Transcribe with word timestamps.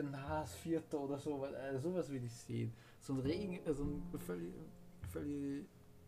ein 0.00 0.28
Haas 0.28 0.54
Vierter 0.54 1.00
oder 1.00 1.18
so, 1.18 1.42
also 1.42 1.90
sowas 1.90 2.10
will 2.10 2.24
ich 2.24 2.32
sehen. 2.32 2.72
So 3.00 3.14
ein 3.14 3.20
Regen, 3.20 3.60
so 3.72 3.84
ein 3.84 4.02
völlig, 4.18 4.52
völlig, 5.12 5.66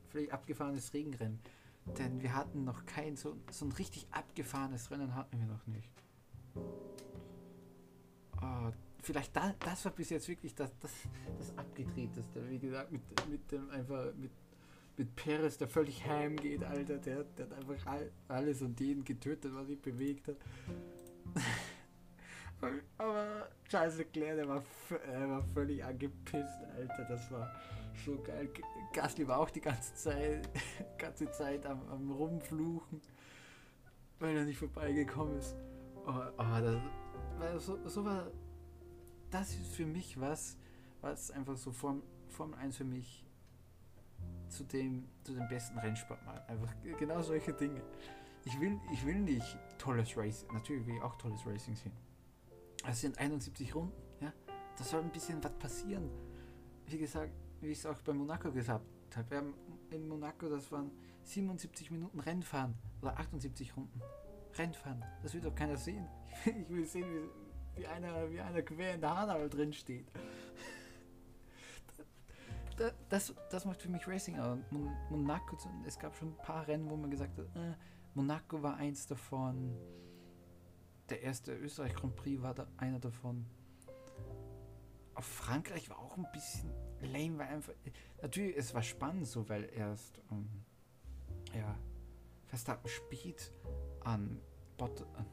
völlig 0.09 0.33
abgefahrenes 0.33 0.93
Regenrennen. 0.93 1.41
Denn 1.99 2.21
wir 2.23 2.35
hatten 2.35 2.65
noch 2.65 2.85
kein, 2.87 3.17
so, 3.17 3.37
so 3.51 3.65
ein 3.65 3.73
richtig 3.73 4.07
abgefahrenes 4.11 4.91
Rennen 4.91 5.15
hatten 5.15 5.39
wir 5.39 5.47
noch 5.47 5.67
nicht. 5.67 5.91
Oh, 8.43 8.71
vielleicht 9.03 9.35
da, 9.35 9.55
das 9.59 9.85
war 9.85 9.93
bis 9.93 10.11
jetzt 10.11 10.29
wirklich 10.29 10.55
das, 10.55 10.71
das, 10.79 10.93
das 11.39 11.57
abgedrehteste. 11.59 12.49
Wie 12.49 12.59
gesagt, 12.59 12.93
mit, 12.93 13.03
mit 13.29 13.51
dem 13.51 13.71
einfach, 13.71 14.15
mit, 14.15 14.31
mit 14.97 15.17
Perez, 15.17 15.59
der 15.59 15.69
völlig 15.69 16.07
heimgeht, 16.07 16.63
Alter. 16.65 16.99
Der, 16.99 17.25
der 17.25 17.47
hat 17.47 17.53
einfach 17.55 17.87
all, 17.87 18.11
alles 18.29 18.63
und 18.63 18.79
jeden 18.81 19.05
getötet, 19.05 19.53
was 19.55 19.67
sich 19.67 19.81
bewegt 19.81 20.29
hat. 20.29 20.37
Aber 22.99 23.49
Charles 23.69 23.99
Leclerc, 23.99 24.37
der 24.37 24.49
war, 24.49 24.63
der 25.07 25.29
war 25.29 25.43
völlig 25.55 25.83
angepisst, 25.83 26.59
Alter. 26.77 27.05
Das 27.09 27.31
war 27.31 27.55
so 28.05 28.21
geil. 28.23 28.49
Gasly 28.93 29.27
war 29.27 29.39
auch 29.39 29.51
die 29.51 29.61
ganze 29.61 29.95
Zeit, 29.95 30.49
ganze 30.99 31.31
Zeit 31.31 31.65
am, 31.67 31.81
am 31.89 32.11
Rumfluchen, 32.11 33.01
weil 34.19 34.37
er 34.37 34.45
nicht 34.45 34.59
vorbeigekommen 34.59 35.39
ist. 35.39 35.57
Oh, 36.07 36.13
oh 36.39 36.61
das, 36.61 36.81
weil 37.39 37.61
so, 37.61 37.89
so 37.89 38.05
war. 38.05 38.31
Das 39.31 39.51
ist 39.51 39.69
für 39.69 39.87
mich 39.87 40.21
was, 40.21 40.57
was 41.01 41.31
einfach 41.31 41.57
so 41.57 41.71
Form, 41.71 42.03
Formel 42.29 42.59
1 42.59 42.79
für 42.79 42.85
mich 42.85 43.25
zu 44.49 44.65
dem, 44.65 45.09
zu 45.23 45.33
dem 45.33 45.47
besten 45.49 45.79
Rennsport 45.79 46.25
macht. 46.27 46.49
Einfach 46.49 46.75
genau 46.99 47.23
solche 47.23 47.53
Dinge. 47.53 47.81
Ich 48.45 48.59
will, 48.61 48.81
ich 48.93 49.07
will 49.07 49.21
nicht 49.21 49.57
tolles 49.79 50.17
Racing, 50.17 50.53
natürlich 50.53 50.87
will 50.87 50.97
ich 50.97 51.03
auch 51.03 51.15
tolles 51.17 51.47
Racing 51.47 51.77
sehen. 51.77 51.93
Es 52.89 53.01
sind 53.01 53.19
71 53.19 53.75
Runden, 53.75 53.93
ja. 54.21 54.33
Da 54.77 54.85
soll 54.85 55.03
ein 55.03 55.13
bisschen 55.13 55.43
was 55.43 55.53
passieren. 55.59 56.11
Wie 56.87 56.99
gesagt, 56.99 57.33
wie 57.61 57.69
ich 57.69 57.79
es 57.79 57.87
auch 57.87 58.01
bei 58.03 58.13
Monaco 58.13 58.51
gesagt 58.51 58.85
habe, 59.15 59.31
wir 59.31 59.39
haben 59.39 59.55
in 59.91 60.09
Monaco, 60.09 60.49
das 60.49 60.71
waren 60.73 60.91
77 61.25 61.91
Minuten 61.91 62.21
Rennfahren 62.21 62.75
oder 63.03 63.19
78 63.19 63.77
Runden. 63.77 64.01
Rennfahren, 64.57 65.05
das 65.23 65.35
will 65.35 65.41
doch 65.41 65.55
keiner 65.55 65.77
sehen. 65.77 66.07
Ich 66.47 66.69
will 66.69 66.87
sehen, 66.87 67.07
wie, 67.75 67.81
wie, 67.81 67.87
einer, 67.87 68.31
wie 68.31 68.41
einer 68.41 68.63
quer 68.63 68.95
in 68.95 69.01
der 69.01 69.17
Hanau 69.17 69.49
drin 69.49 69.73
steht. 69.73 70.11
Das, 73.11 73.35
das 73.51 73.67
macht 73.67 73.83
für 73.83 73.91
mich 73.91 74.09
Racing 74.09 74.39
aus. 74.39 74.59
Monaco, 75.11 75.59
es 75.87 75.99
gab 75.99 76.17
schon 76.17 76.29
ein 76.29 76.37
paar 76.39 76.67
Rennen, 76.67 76.89
wo 76.89 76.97
man 76.97 77.11
gesagt 77.11 77.37
hat, 77.37 77.45
äh, 77.55 77.75
Monaco 78.15 78.63
war 78.63 78.77
eins 78.77 79.07
davon. 79.07 79.77
Der 81.11 81.23
erste 81.23 81.53
Österreich 81.57 81.95
Grand 81.95 82.15
Prix 82.15 82.41
war 82.41 82.55
da 82.55 82.67
einer 82.77 83.01
davon. 83.01 83.45
Auf 85.15 85.25
Frankreich 85.25 85.91
war 85.91 85.99
auch 85.99 86.17
ein 86.17 86.27
bisschen 86.33 86.71
lame, 87.01 87.39
weil 87.39 87.49
einfach. 87.49 87.73
Natürlich, 88.23 88.57
es 88.57 88.73
war 88.75 88.83
spannend 88.83 89.27
so, 89.27 89.49
weil 89.49 89.69
erst 89.75 90.21
ähm, 90.31 90.49
ja, 91.53 91.77
Verstappen 92.47 92.89
spät 92.89 93.53
an, 94.05 94.41
Bot, 94.79 95.05
an, 95.17 95.27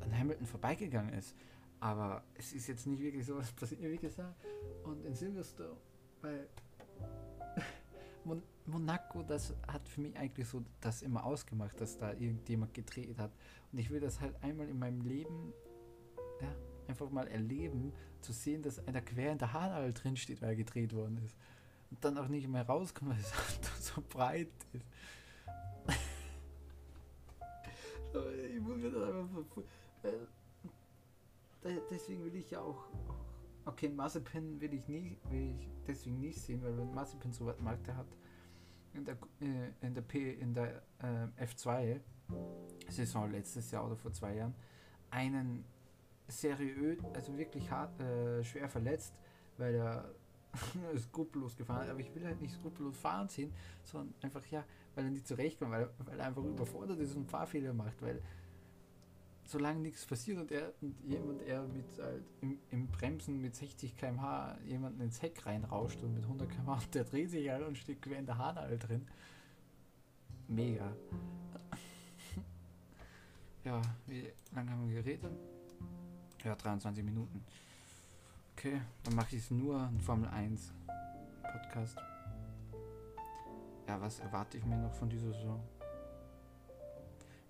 an 0.00 0.18
Hamilton 0.18 0.46
vorbeigegangen 0.46 1.14
ist. 1.14 1.36
Aber 1.78 2.24
es 2.34 2.52
ist 2.52 2.66
jetzt 2.66 2.86
nicht 2.86 3.00
wirklich 3.00 3.24
so 3.24 3.36
was 3.36 3.52
passiert, 3.52 3.82
wie 3.82 3.98
gesagt. 3.98 4.34
Und 4.82 5.04
in 5.04 5.14
Silverstone, 5.14 5.76
weil 6.20 6.48
Monaco, 8.66 9.22
das 9.22 9.54
hat 9.68 9.88
für 9.88 10.00
mich 10.00 10.16
eigentlich 10.16 10.48
so 10.48 10.64
das 10.80 11.02
immer 11.02 11.24
ausgemacht, 11.24 11.80
dass 11.80 11.98
da 11.98 12.12
irgendjemand 12.12 12.74
gedreht 12.74 13.16
hat. 13.18 13.30
Und 13.72 13.78
ich 13.78 13.90
will 13.90 14.00
das 14.00 14.20
halt 14.20 14.34
einmal 14.42 14.68
in 14.68 14.78
meinem 14.78 15.00
Leben 15.02 15.52
ja, 16.40 16.48
einfach 16.88 17.10
mal 17.10 17.28
erleben, 17.28 17.92
zu 18.20 18.32
sehen, 18.32 18.62
dass 18.62 18.84
einer 18.86 19.00
quer 19.00 19.32
in 19.32 19.38
der 19.38 19.52
Haarnadel 19.52 19.92
drin 19.92 20.16
steht, 20.16 20.42
weil 20.42 20.50
er 20.50 20.56
gedreht 20.56 20.94
worden 20.94 21.18
ist. 21.24 21.36
Und 21.90 22.04
dann 22.04 22.18
auch 22.18 22.28
nicht 22.28 22.48
mehr 22.48 22.66
rauskommt, 22.66 23.12
weil 23.12 23.20
es 23.20 23.32
so 23.94 24.02
breit 24.08 24.48
ist. 24.72 24.86
ich 28.54 28.60
muss 28.60 28.76
mir 28.76 28.90
das 28.90 29.02
einfach 29.02 29.44
Deswegen 31.90 32.24
will 32.24 32.36
ich 32.36 32.50
ja 32.50 32.60
auch, 32.60 32.86
Okay, 33.66 33.88
Mazepin 33.88 34.60
will 34.60 34.74
ich 34.74 34.86
nie, 34.86 35.18
will 35.28 35.56
ich 35.58 35.68
deswegen 35.84 36.20
nicht 36.20 36.40
sehen, 36.40 36.62
weil 36.62 36.78
wenn 36.78 36.94
Mazepin 36.94 37.32
so 37.32 37.46
was 37.46 37.58
mag, 37.58 37.82
der 37.82 37.96
hat 37.96 38.06
in 38.96 39.04
der, 39.04 39.16
äh, 39.40 39.86
in 39.86 39.94
der 39.94 40.02
P, 40.02 40.32
in 40.32 40.54
der 40.54 40.82
äh, 40.98 41.44
F2 41.44 42.00
Saison 42.88 43.30
letztes 43.30 43.70
Jahr 43.70 43.86
oder 43.86 43.96
vor 43.96 44.12
zwei 44.12 44.34
Jahren 44.34 44.54
einen 45.10 45.64
seriös, 46.28 46.98
also 47.14 47.36
wirklich 47.36 47.70
hart, 47.70 48.00
äh, 48.00 48.42
schwer 48.42 48.68
verletzt, 48.68 49.14
weil 49.58 49.74
er 49.74 50.14
skrupellos 50.98 51.56
gefahren 51.56 51.82
hat. 51.82 51.90
Aber 51.90 52.00
ich 52.00 52.14
will 52.14 52.24
halt 52.24 52.40
nicht 52.40 52.54
skrupellos 52.54 52.96
fahren 52.96 53.28
sehen, 53.28 53.52
sondern 53.84 54.14
einfach, 54.22 54.44
ja, 54.46 54.64
weil 54.94 55.04
er 55.04 55.10
nicht 55.10 55.26
zurechtkommt, 55.26 55.72
weil, 55.72 55.88
weil 55.98 56.18
er 56.18 56.26
einfach 56.26 56.42
überfordert 56.42 56.98
ist 57.00 57.14
und 57.14 57.30
Fahrfehler 57.30 57.72
macht, 57.72 58.00
weil 58.02 58.20
solange 59.46 59.80
nichts 59.80 60.04
passiert 60.04 60.38
und 60.38 60.50
er 60.50 60.72
und 60.80 60.96
jemand 61.04 61.42
er 61.42 61.62
mit 61.66 61.98
halt 61.98 62.24
im, 62.40 62.58
im, 62.70 62.88
Bremsen 62.88 63.40
mit 63.40 63.54
60 63.54 63.96
km/h 63.96 64.58
jemanden 64.66 65.00
ins 65.00 65.22
Heck 65.22 65.46
reinrauscht 65.46 66.02
und 66.02 66.14
mit 66.14 66.24
100 66.24 66.50
km/h 66.50 66.80
der 66.94 67.04
dreht 67.04 67.30
sich 67.30 67.48
halt 67.48 67.66
und 67.66 67.78
steht 67.78 68.02
quer 68.02 68.18
in 68.18 68.26
der 68.26 68.38
Haarnadel 68.38 68.78
drin. 68.78 69.06
Mega. 70.48 70.92
ja, 73.64 73.82
wie 74.06 74.30
lange 74.54 74.70
haben 74.70 74.88
wir 74.88 75.02
geredet? 75.02 75.32
Ja, 76.44 76.54
23 76.54 77.04
Minuten. 77.04 77.44
Okay, 78.52 78.80
dann 79.04 79.14
mache 79.14 79.36
ich 79.36 79.42
es 79.42 79.50
nur 79.50 79.80
ein 79.80 80.00
Formel 80.00 80.28
1 80.28 80.72
Podcast. 81.42 81.96
Ja, 83.88 84.00
was 84.00 84.18
erwarte 84.20 84.58
ich 84.58 84.64
mir 84.64 84.76
noch 84.76 84.92
von 84.92 85.08
dieser 85.08 85.32
Saison? 85.32 85.62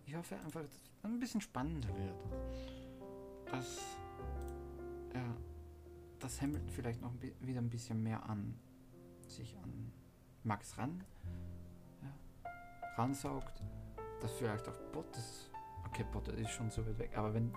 Ich 0.06 0.14
hoffe 0.14 0.36
einfach, 0.36 0.62
dass 0.62 0.85
ein 1.14 1.20
bisschen 1.20 1.40
spannender 1.40 1.88
wird. 1.88 2.24
Dass, 3.50 3.96
ja, 5.14 5.36
dass 6.18 6.40
Hamilton 6.42 6.70
vielleicht 6.70 7.00
noch 7.00 7.12
wieder 7.40 7.60
ein 7.60 7.70
bisschen 7.70 8.02
mehr 8.02 8.28
an 8.28 8.58
sich 9.26 9.56
an 9.62 9.92
Max 10.42 10.78
ran 10.78 11.04
ja, 12.02 12.50
ransaugt. 12.96 13.62
Dass 14.20 14.32
vielleicht 14.32 14.68
auch 14.68 14.78
Bottas, 14.92 15.50
okay, 15.86 16.04
Bottas 16.12 16.34
ist 16.36 16.50
schon 16.50 16.70
so 16.70 16.86
weit 16.86 16.98
weg, 16.98 17.16
aber 17.16 17.34
wenn 17.34 17.52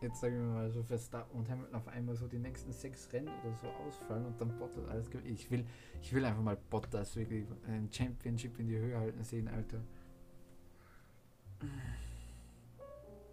jetzt 0.00 0.20
sagen 0.20 0.38
wir 0.38 0.54
mal 0.54 0.70
so 0.70 0.82
Verstappen 0.82 1.38
und 1.38 1.48
Hamilton 1.48 1.74
auf 1.74 1.88
einmal 1.88 2.16
so 2.16 2.26
die 2.26 2.38
nächsten 2.38 2.72
sechs 2.72 3.12
Rennen 3.12 3.28
oder 3.28 3.54
so 3.54 3.66
ausfallen 3.68 4.26
und 4.26 4.40
dann 4.40 4.56
Bottas 4.58 4.86
alles 4.88 5.10
gewinnt. 5.10 5.28
Ich 5.28 5.50
will, 5.50 5.66
ich 6.00 6.12
will 6.12 6.24
einfach 6.24 6.42
mal 6.42 6.56
Bottas 6.56 7.16
wirklich 7.16 7.46
ein 7.66 7.90
Championship 7.92 8.58
in 8.58 8.68
die 8.68 8.78
Höhe 8.78 8.98
halten 8.98 9.22
sehen, 9.24 9.48
Alter. 9.48 9.82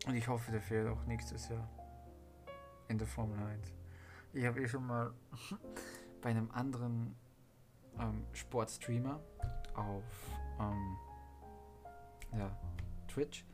Und 0.08 0.16
ich 0.16 0.28
hoffe, 0.30 0.52
der 0.52 0.62
fährt 0.62 0.88
auch 0.88 1.04
nächstes 1.06 1.50
Jahr 1.50 1.68
in 2.88 2.98
der 2.98 3.08
Formel 3.08 3.38
1. 3.40 3.74
Ich 4.32 4.46
habe 4.46 4.62
eh 4.62 4.68
schon 4.68 4.88
mal 4.88 5.14
bei 6.22 6.30
einem 6.30 6.50
anderen 6.52 7.14
ähm, 8.00 8.26
Sportstreamer 8.32 9.22
auf 9.76 10.04
ähm, 10.62 10.98
ja, 12.38 12.58
Twitch, 13.10 13.46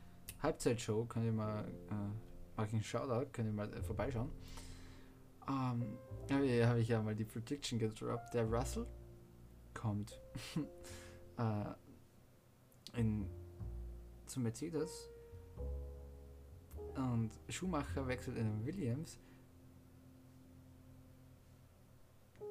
Halbzeitshow, 0.42 1.04
könnt 1.06 1.26
ihr 1.26 1.32
mal, 1.32 1.64
äh, 1.66 2.56
mache 2.56 2.68
ich 2.68 2.72
einen 2.72 2.82
Shoutout, 2.84 3.32
könnt 3.32 3.48
ihr 3.48 3.52
mal 3.52 3.72
äh, 3.74 3.82
vorbeischauen. 3.82 4.30
Ähm, 5.48 5.98
habe 6.30 6.78
ich 6.80 6.88
ja 6.88 7.02
mal 7.02 7.16
die 7.16 7.24
Prediction 7.24 7.80
gedroppt. 7.80 8.32
Der 8.32 8.44
Russell 8.44 8.86
kommt 9.74 10.20
äh, 11.36 13.00
in 13.00 13.28
zu 14.26 14.38
Mercedes 14.38 15.10
und 16.96 17.30
Schumacher 17.48 18.06
wechselt 18.06 18.36
in 18.36 18.44
den 18.44 18.66
Williams. 18.66 19.18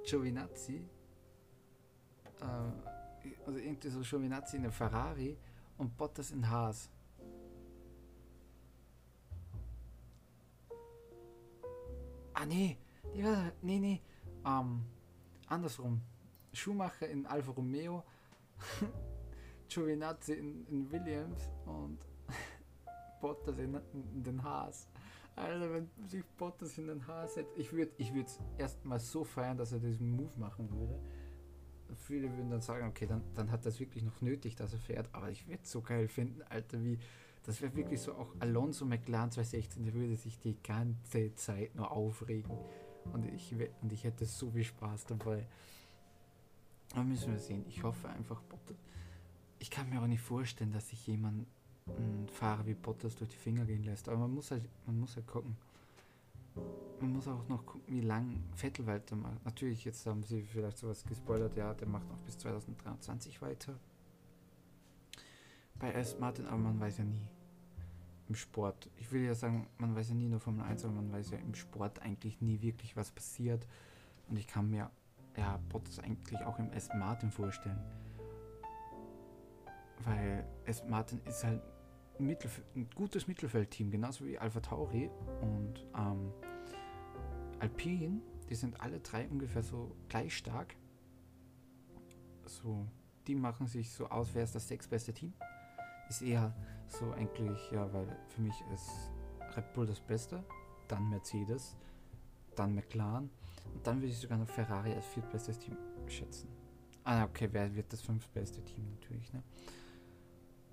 Giovinazzi, 0.06 0.86
äh, 2.42 2.46
also 3.46 3.58
irgendwie 3.60 3.90
so 3.90 4.02
Giovinazzi 4.02 4.58
in 4.58 4.64
der 4.64 4.72
Ferrari 4.72 5.38
und 5.78 5.96
Bottas 5.98 6.32
in 6.32 6.50
Haas. 6.50 6.90
Ah 12.34 12.46
nee, 12.46 12.78
nee, 13.14 13.52
nee, 13.62 13.80
nee. 13.80 14.02
Ähm, 14.46 14.84
andersrum. 15.48 16.02
Schumacher 16.52 17.08
in 17.08 17.26
Alfa 17.26 17.52
Romeo 17.52 18.04
Giovinazzi 19.70 20.34
in, 20.34 20.68
in 20.68 20.92
Williams 20.92 21.50
und 21.66 22.00
Bottas 23.24 23.58
in, 23.58 23.74
in, 23.94 24.22
den 24.22 24.44
Haas. 24.44 24.90
Also 25.34 25.74
wenn 25.74 25.90
sich 26.10 26.26
Bottas 26.38 26.78
in 26.78 26.88
den 26.88 27.08
Haas 27.08 27.36
setzt, 27.36 27.58
ich 27.58 27.72
würde 27.72 27.92
ich 27.98 28.14
es 28.14 28.38
erstmal 28.58 29.00
so 29.00 29.24
feiern, 29.24 29.58
dass 29.58 29.72
er 29.72 29.80
diesen 29.80 30.12
Move 30.12 30.38
machen 30.38 30.70
würde. 30.70 31.00
Viele 31.96 32.30
würden 32.30 32.50
dann 32.50 32.62
sagen, 32.62 32.86
okay, 32.90 33.08
dann, 33.08 33.24
dann 33.34 33.50
hat 33.50 33.66
das 33.66 33.80
wirklich 33.80 34.04
noch 34.04 34.20
nötig, 34.22 34.56
dass 34.56 34.74
er 34.74 34.80
fährt, 34.80 35.08
aber 35.14 35.30
ich 35.30 35.48
würde 35.48 35.62
es 35.64 35.72
so 35.72 35.82
geil 35.82 36.10
finden, 36.10 36.42
Alter, 36.50 36.84
wie, 36.84 37.00
Das 37.44 37.62
wäre 37.62 37.74
wirklich 37.76 38.02
so 38.02 38.14
auch 38.14 38.36
Alonso 38.40 38.86
McLaren 38.86 39.32
2016, 39.32 39.86
der 39.86 39.94
würde 39.94 40.18
sich 40.18 40.38
die 40.40 40.62
ganze 40.62 41.34
Zeit 41.36 41.76
nur 41.76 41.92
aufregen. 41.92 42.52
Und 43.14 43.26
ich, 43.26 43.56
und 43.82 43.94
ich 43.94 44.04
hätte 44.04 44.26
so 44.26 44.52
viel 44.52 44.64
Spaß 44.66 45.06
dabei. 45.06 45.48
Aber 46.94 47.04
müssen 47.04 47.32
wir 47.32 47.40
sehen. 47.40 47.64
Ich 47.70 47.84
hoffe 47.84 48.10
einfach, 48.10 48.42
Bottas. 48.44 48.78
Ich 49.60 49.72
kann 49.72 49.90
mir 49.90 50.02
auch 50.02 50.08
nicht 50.08 50.22
vorstellen, 50.22 50.74
dass 50.74 50.90
sich 50.90 51.08
jemand 51.08 51.48
Fahrer 52.32 52.66
wie 52.66 52.74
Bottas 52.74 53.16
durch 53.16 53.30
die 53.30 53.38
Finger 53.38 53.66
gehen 53.66 53.84
lässt. 53.84 54.08
Aber 54.10 54.18
man 54.18 54.34
muss 54.34 54.52
halt, 54.52 54.68
man 54.86 55.00
muss 55.00 55.16
halt 55.16 55.28
gucken. 55.28 55.56
Man 57.00 57.14
muss 57.14 57.28
auch 57.28 57.48
noch 57.50 57.66
gucken, 57.66 57.84
wie 57.88 58.02
lang 58.02 58.44
Vettel 58.56 58.86
weitermacht. 58.86 59.44
Natürlich, 59.44 59.84
jetzt 59.86 60.06
haben 60.06 60.24
sie 60.24 60.44
vielleicht 60.44 60.78
sowas 60.78 61.04
gespoilert, 61.04 61.56
ja, 61.58 61.74
der 61.74 61.88
macht 61.88 62.08
noch 62.08 62.20
bis 62.20 62.38
2023 62.38 63.42
weiter. 63.42 63.78
Bei 65.80 65.92
S. 65.92 66.18
Martin, 66.20 66.46
aber 66.46 66.58
man 66.58 66.80
weiß 66.80 67.00
ja 67.00 67.04
nie. 67.04 67.28
Im 68.30 68.36
Sport. 68.36 68.90
Ich 68.96 69.12
will 69.12 69.24
ja 69.24 69.36
sagen, 69.36 69.68
man 69.78 69.96
weiß 69.96 70.10
ja 70.10 70.16
nie 70.16 70.30
nur 70.30 70.40
Formel 70.40 70.66
1, 70.66 70.86
aber 70.86 70.94
man 70.94 71.12
weiß 71.12 71.32
ja 71.32 71.40
im 71.40 71.54
Sport 71.56 72.02
eigentlich 72.02 72.40
nie 72.40 72.62
wirklich, 72.62 72.96
was 72.96 73.12
passiert. 73.12 73.68
Und 74.30 74.38
ich 74.38 74.48
kann 74.48 74.70
mir 74.70 74.90
ja 75.36 75.60
Bottas 75.70 76.00
eigentlich 76.00 76.40
auch 76.46 76.58
im 76.58 76.72
S. 76.72 76.90
Martin 76.96 77.32
vorstellen. 77.32 77.82
Weil 80.06 80.48
S. 80.66 80.84
Martin 80.88 81.20
ist 81.26 81.44
halt 81.44 81.62
Mittelf 82.20 82.62
ein 82.76 82.88
gutes 82.96 83.28
Mittelfeldteam, 83.28 83.92
genauso 83.92 84.26
wie 84.26 84.38
Alpha 84.38 84.60
Tauri 84.60 85.10
und 85.42 85.86
ähm, 85.98 86.32
Alpine. 87.60 88.22
Die 88.50 88.56
sind 88.56 88.80
alle 88.82 89.00
drei 89.00 89.28
ungefähr 89.30 89.64
so 89.64 89.96
gleich 90.10 90.36
stark. 90.38 90.76
So, 92.46 92.86
die 93.26 93.36
machen 93.36 93.68
sich 93.68 93.92
so 93.92 94.08
aus, 94.08 94.30
wer 94.34 94.44
ist 94.44 94.54
das 94.54 94.68
sechstbeste 94.68 95.14
Team. 95.14 95.34
Ist 96.10 96.22
eher 96.22 96.54
so 96.88 97.12
eigentlich, 97.12 97.72
ja, 97.72 97.92
weil 97.94 98.08
für 98.28 98.42
mich 98.42 98.56
ist 98.74 98.92
Red 99.56 99.74
Bull 99.74 99.86
das 99.86 100.00
Beste, 100.00 100.44
dann 100.88 101.10
Mercedes, 101.10 101.76
dann 102.56 102.76
McLaren 102.76 103.30
und 103.74 103.88
dann 103.88 103.98
würde 103.98 104.08
ich 104.08 104.20
sogar 104.20 104.38
noch 104.38 104.50
Ferrari 104.50 104.94
als 104.94 105.06
viertbestes 105.08 105.58
Team 105.58 105.78
schätzen. 106.08 106.50
Ah, 107.04 107.26
okay, 107.26 107.50
wer 107.52 107.74
wird 107.76 107.92
das 107.92 108.02
fünftbeste 108.02 108.64
Team 108.64 108.90
natürlich, 108.92 109.32
ne? 109.34 109.44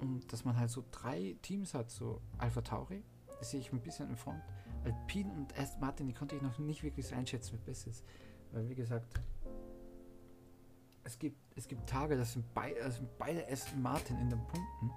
Und 0.01 0.33
dass 0.33 0.45
man 0.45 0.59
halt 0.59 0.71
so 0.71 0.85
drei 0.91 1.37
Teams 1.43 1.75
hat, 1.75 1.91
so 1.91 2.21
Alpha 2.39 2.63
Tauri, 2.63 3.05
das 3.39 3.51
sehe 3.51 3.61
ich 3.61 3.73
ein 3.73 3.81
bisschen 3.81 4.09
in 4.09 4.17
Front. 4.17 4.43
Alpine 4.85 5.33
und 5.33 5.59
Aston 5.59 5.81
Martin, 5.81 6.07
die 6.07 6.15
konnte 6.15 6.37
ich 6.37 6.43
noch 6.43 6.59
nicht 6.59 6.83
wirklich 6.83 7.07
so 7.07 7.15
einschätzen, 7.15 7.53
wer 7.53 7.73
besser 7.73 7.91
ist. 7.91 8.05
Weil, 8.53 8.69
wie 8.69 8.75
gesagt, 8.75 9.21
es 11.05 11.19
gibt, 11.19 11.39
es 11.57 11.69
gibt 11.69 11.89
Tage, 11.89 12.17
das 12.17 12.33
sind, 12.33 12.53
bei, 12.55 12.75
das 12.75 12.97
sind 12.97 13.09
beide 13.19 13.47
Aston 13.51 13.83
Martin 13.83 14.19
in 14.19 14.31
den 14.31 14.41
Punkten. 14.47 14.91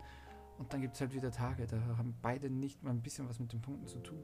Und 0.58 0.72
dann 0.72 0.82
gibt 0.82 0.96
es 0.96 1.02
halt 1.02 1.14
wieder 1.14 1.32
Tage, 1.32 1.68
da 1.68 1.78
haben 1.98 2.16
beide 2.22 2.50
nicht 2.50 2.84
mal 2.84 2.92
ein 2.92 3.02
bisschen 3.02 3.28
was 3.28 3.40
mit 3.40 3.52
den 3.52 3.62
Punkten 3.62 3.88
zu 3.88 4.00
tun. 4.00 4.24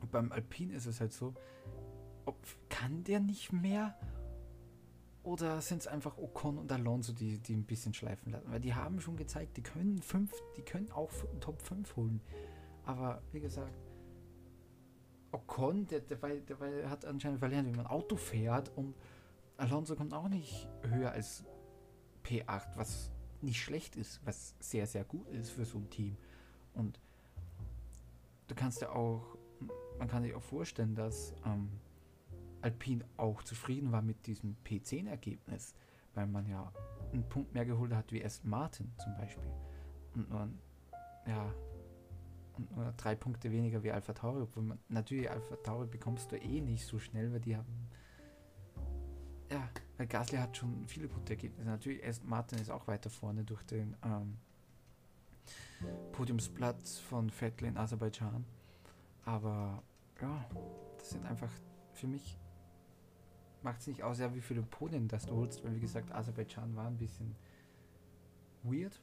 Und 0.00 0.10
beim 0.10 0.32
Alpine 0.32 0.74
ist 0.74 0.86
es 0.86 1.00
halt 1.00 1.12
so, 1.12 1.34
ob, 2.24 2.36
kann 2.68 3.04
der 3.04 3.20
nicht 3.20 3.52
mehr? 3.52 3.98
Oder 5.22 5.60
sind 5.60 5.78
es 5.78 5.86
einfach 5.86 6.16
Ocon 6.16 6.56
und 6.56 6.72
Alonso, 6.72 7.12
die, 7.12 7.38
die 7.38 7.54
ein 7.54 7.64
bisschen 7.64 7.92
schleifen 7.92 8.32
lassen? 8.32 8.50
Weil 8.50 8.60
die 8.60 8.74
haben 8.74 9.00
schon 9.00 9.16
gezeigt, 9.16 9.56
die 9.56 9.62
können 9.62 10.00
fünf, 10.00 10.32
die 10.56 10.62
können 10.62 10.90
auch 10.92 11.10
Top 11.40 11.60
5 11.60 11.96
holen. 11.96 12.20
Aber 12.84 13.20
wie 13.32 13.40
gesagt, 13.40 13.74
Ocon, 15.32 15.86
der, 15.86 16.00
der, 16.00 16.16
der, 16.16 16.56
der 16.56 16.90
hat 16.90 17.04
anscheinend 17.04 17.38
verlernt, 17.38 17.68
wie 17.68 17.76
man 17.76 17.86
Auto 17.86 18.16
fährt 18.16 18.70
und 18.76 18.94
Alonso 19.58 19.94
kommt 19.94 20.14
auch 20.14 20.28
nicht 20.28 20.66
höher 20.82 21.12
als 21.12 21.44
P8, 22.24 22.76
was 22.76 23.10
nicht 23.42 23.60
schlecht 23.60 23.96
ist, 23.96 24.20
was 24.24 24.54
sehr, 24.58 24.86
sehr 24.86 25.04
gut 25.04 25.28
ist 25.28 25.50
für 25.50 25.64
so 25.64 25.78
ein 25.78 25.90
Team. 25.90 26.16
Und 26.74 26.98
du 28.48 28.54
kannst 28.54 28.80
ja 28.80 28.90
auch, 28.90 29.36
man 29.98 30.08
kann 30.08 30.22
sich 30.22 30.34
auch 30.34 30.42
vorstellen, 30.42 30.94
dass 30.94 31.34
ähm, 31.44 31.68
Alpine 32.62 33.04
auch 33.16 33.42
zufrieden 33.42 33.92
war 33.92 34.02
mit 34.02 34.26
diesem 34.26 34.56
P10-Ergebnis, 34.64 35.74
weil 36.14 36.26
man 36.26 36.46
ja 36.46 36.72
einen 37.12 37.28
Punkt 37.28 37.54
mehr 37.54 37.64
geholt 37.64 37.92
hat 37.92 38.12
wie 38.12 38.24
Aston 38.24 38.50
Martin 38.50 38.92
zum 38.98 39.14
Beispiel. 39.16 39.50
Und 40.14 40.30
nur, 40.30 40.48
ja, 41.26 41.54
und 42.56 42.76
nur 42.76 42.92
drei 42.96 43.14
Punkte 43.14 43.50
weniger 43.50 43.82
wie 43.82 43.90
Alpha 43.90 44.12
Tauri, 44.12 44.42
obwohl 44.42 44.62
man, 44.64 44.78
natürlich 44.88 45.30
Alpha 45.30 45.56
Tauri 45.56 45.86
bekommst 45.86 46.30
du 46.32 46.36
eh 46.36 46.60
nicht 46.60 46.84
so 46.84 46.98
schnell, 46.98 47.32
weil 47.32 47.40
die 47.40 47.56
haben, 47.56 47.88
ja, 49.50 49.68
weil 49.96 50.06
Gasly 50.06 50.38
hat 50.38 50.56
schon 50.56 50.86
viele 50.86 51.08
gute 51.08 51.32
Ergebnisse. 51.32 51.68
Natürlich 51.68 52.06
Aston 52.06 52.28
Martin 52.28 52.58
ist 52.58 52.70
auch 52.70 52.86
weiter 52.86 53.10
vorne 53.10 53.44
durch 53.44 53.62
den 53.64 53.96
ähm, 54.04 54.36
Podiumsplatz 56.12 56.98
von 56.98 57.30
Vettel 57.30 57.68
in 57.68 57.76
Aserbaidschan. 57.76 58.44
Aber 59.24 59.82
ja, 60.20 60.46
das 60.98 61.10
sind 61.10 61.26
einfach 61.26 61.50
für 61.94 62.06
mich 62.06 62.38
macht 63.62 63.80
es 63.80 63.86
nicht 63.86 64.02
aus, 64.02 64.18
ja, 64.18 64.34
wie 64.34 64.40
viele 64.40 64.62
Podien 64.62 65.08
das 65.08 65.26
du 65.26 65.34
holst, 65.34 65.64
weil 65.64 65.74
wie 65.74 65.80
gesagt, 65.80 66.12
Aserbaidschan 66.12 66.74
war 66.76 66.86
ein 66.86 66.96
bisschen 66.96 67.34
weird. 68.62 69.00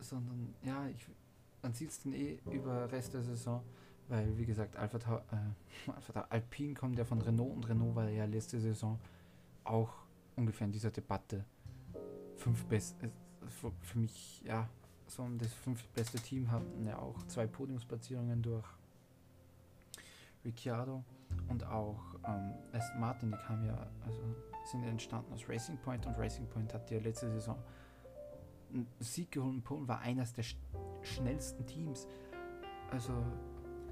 Sondern 0.00 0.54
ja, 0.62 0.86
ich, 0.88 1.06
man 1.62 1.72
sieht 1.72 1.90
es 1.90 2.02
dann 2.02 2.12
eh 2.12 2.38
über 2.50 2.90
Rest 2.92 3.14
der 3.14 3.22
Saison, 3.22 3.62
weil 4.08 4.36
wie 4.38 4.46
gesagt, 4.46 4.76
Alpha, 4.76 5.24
äh, 5.32 5.90
Alpha 5.90 6.26
Alpine 6.28 6.74
kommt 6.74 6.98
ja 6.98 7.04
von 7.04 7.20
Renault 7.20 7.54
und 7.54 7.68
Renault 7.68 7.94
war 7.94 8.08
ja 8.08 8.24
letzte 8.26 8.60
Saison 8.60 8.98
auch 9.64 9.92
ungefähr 10.36 10.66
in 10.66 10.72
dieser 10.72 10.90
Debatte 10.90 11.44
fünf 12.36 12.64
best 12.66 13.02
äh, 13.02 13.08
für 13.48 13.98
mich 13.98 14.42
ja 14.42 14.68
so 15.06 15.26
das 15.38 15.52
fünf 15.52 15.86
beste 15.88 16.18
Team 16.18 16.50
hatten 16.50 16.86
ja 16.86 16.98
auch 16.98 17.22
zwei 17.26 17.46
Podiumsplatzierungen 17.46 18.42
durch 18.42 18.66
Ricciardo 20.44 21.04
und 21.48 21.64
auch 21.64 22.14
ähm, 22.26 22.52
Aston 22.72 23.00
Martin, 23.00 23.30
die 23.30 23.38
kam 23.38 23.64
ja, 23.64 23.86
also 24.04 24.20
sind 24.64 24.84
entstanden 24.84 25.32
aus 25.32 25.48
Racing 25.48 25.76
Point 25.78 26.06
und 26.06 26.16
Racing 26.16 26.48
Point 26.48 26.72
hat 26.72 26.90
ja 26.90 26.98
letzte 26.98 27.30
Saison 27.30 27.62
einen 28.72 28.86
Sieg 28.98 29.30
geholt. 29.30 29.54
In 29.54 29.62
Polen, 29.62 29.86
war 29.86 30.00
eines 30.00 30.32
der 30.32 30.42
sch 30.42 30.56
schnellsten 31.02 31.66
Teams. 31.66 32.08
Also 32.90 33.12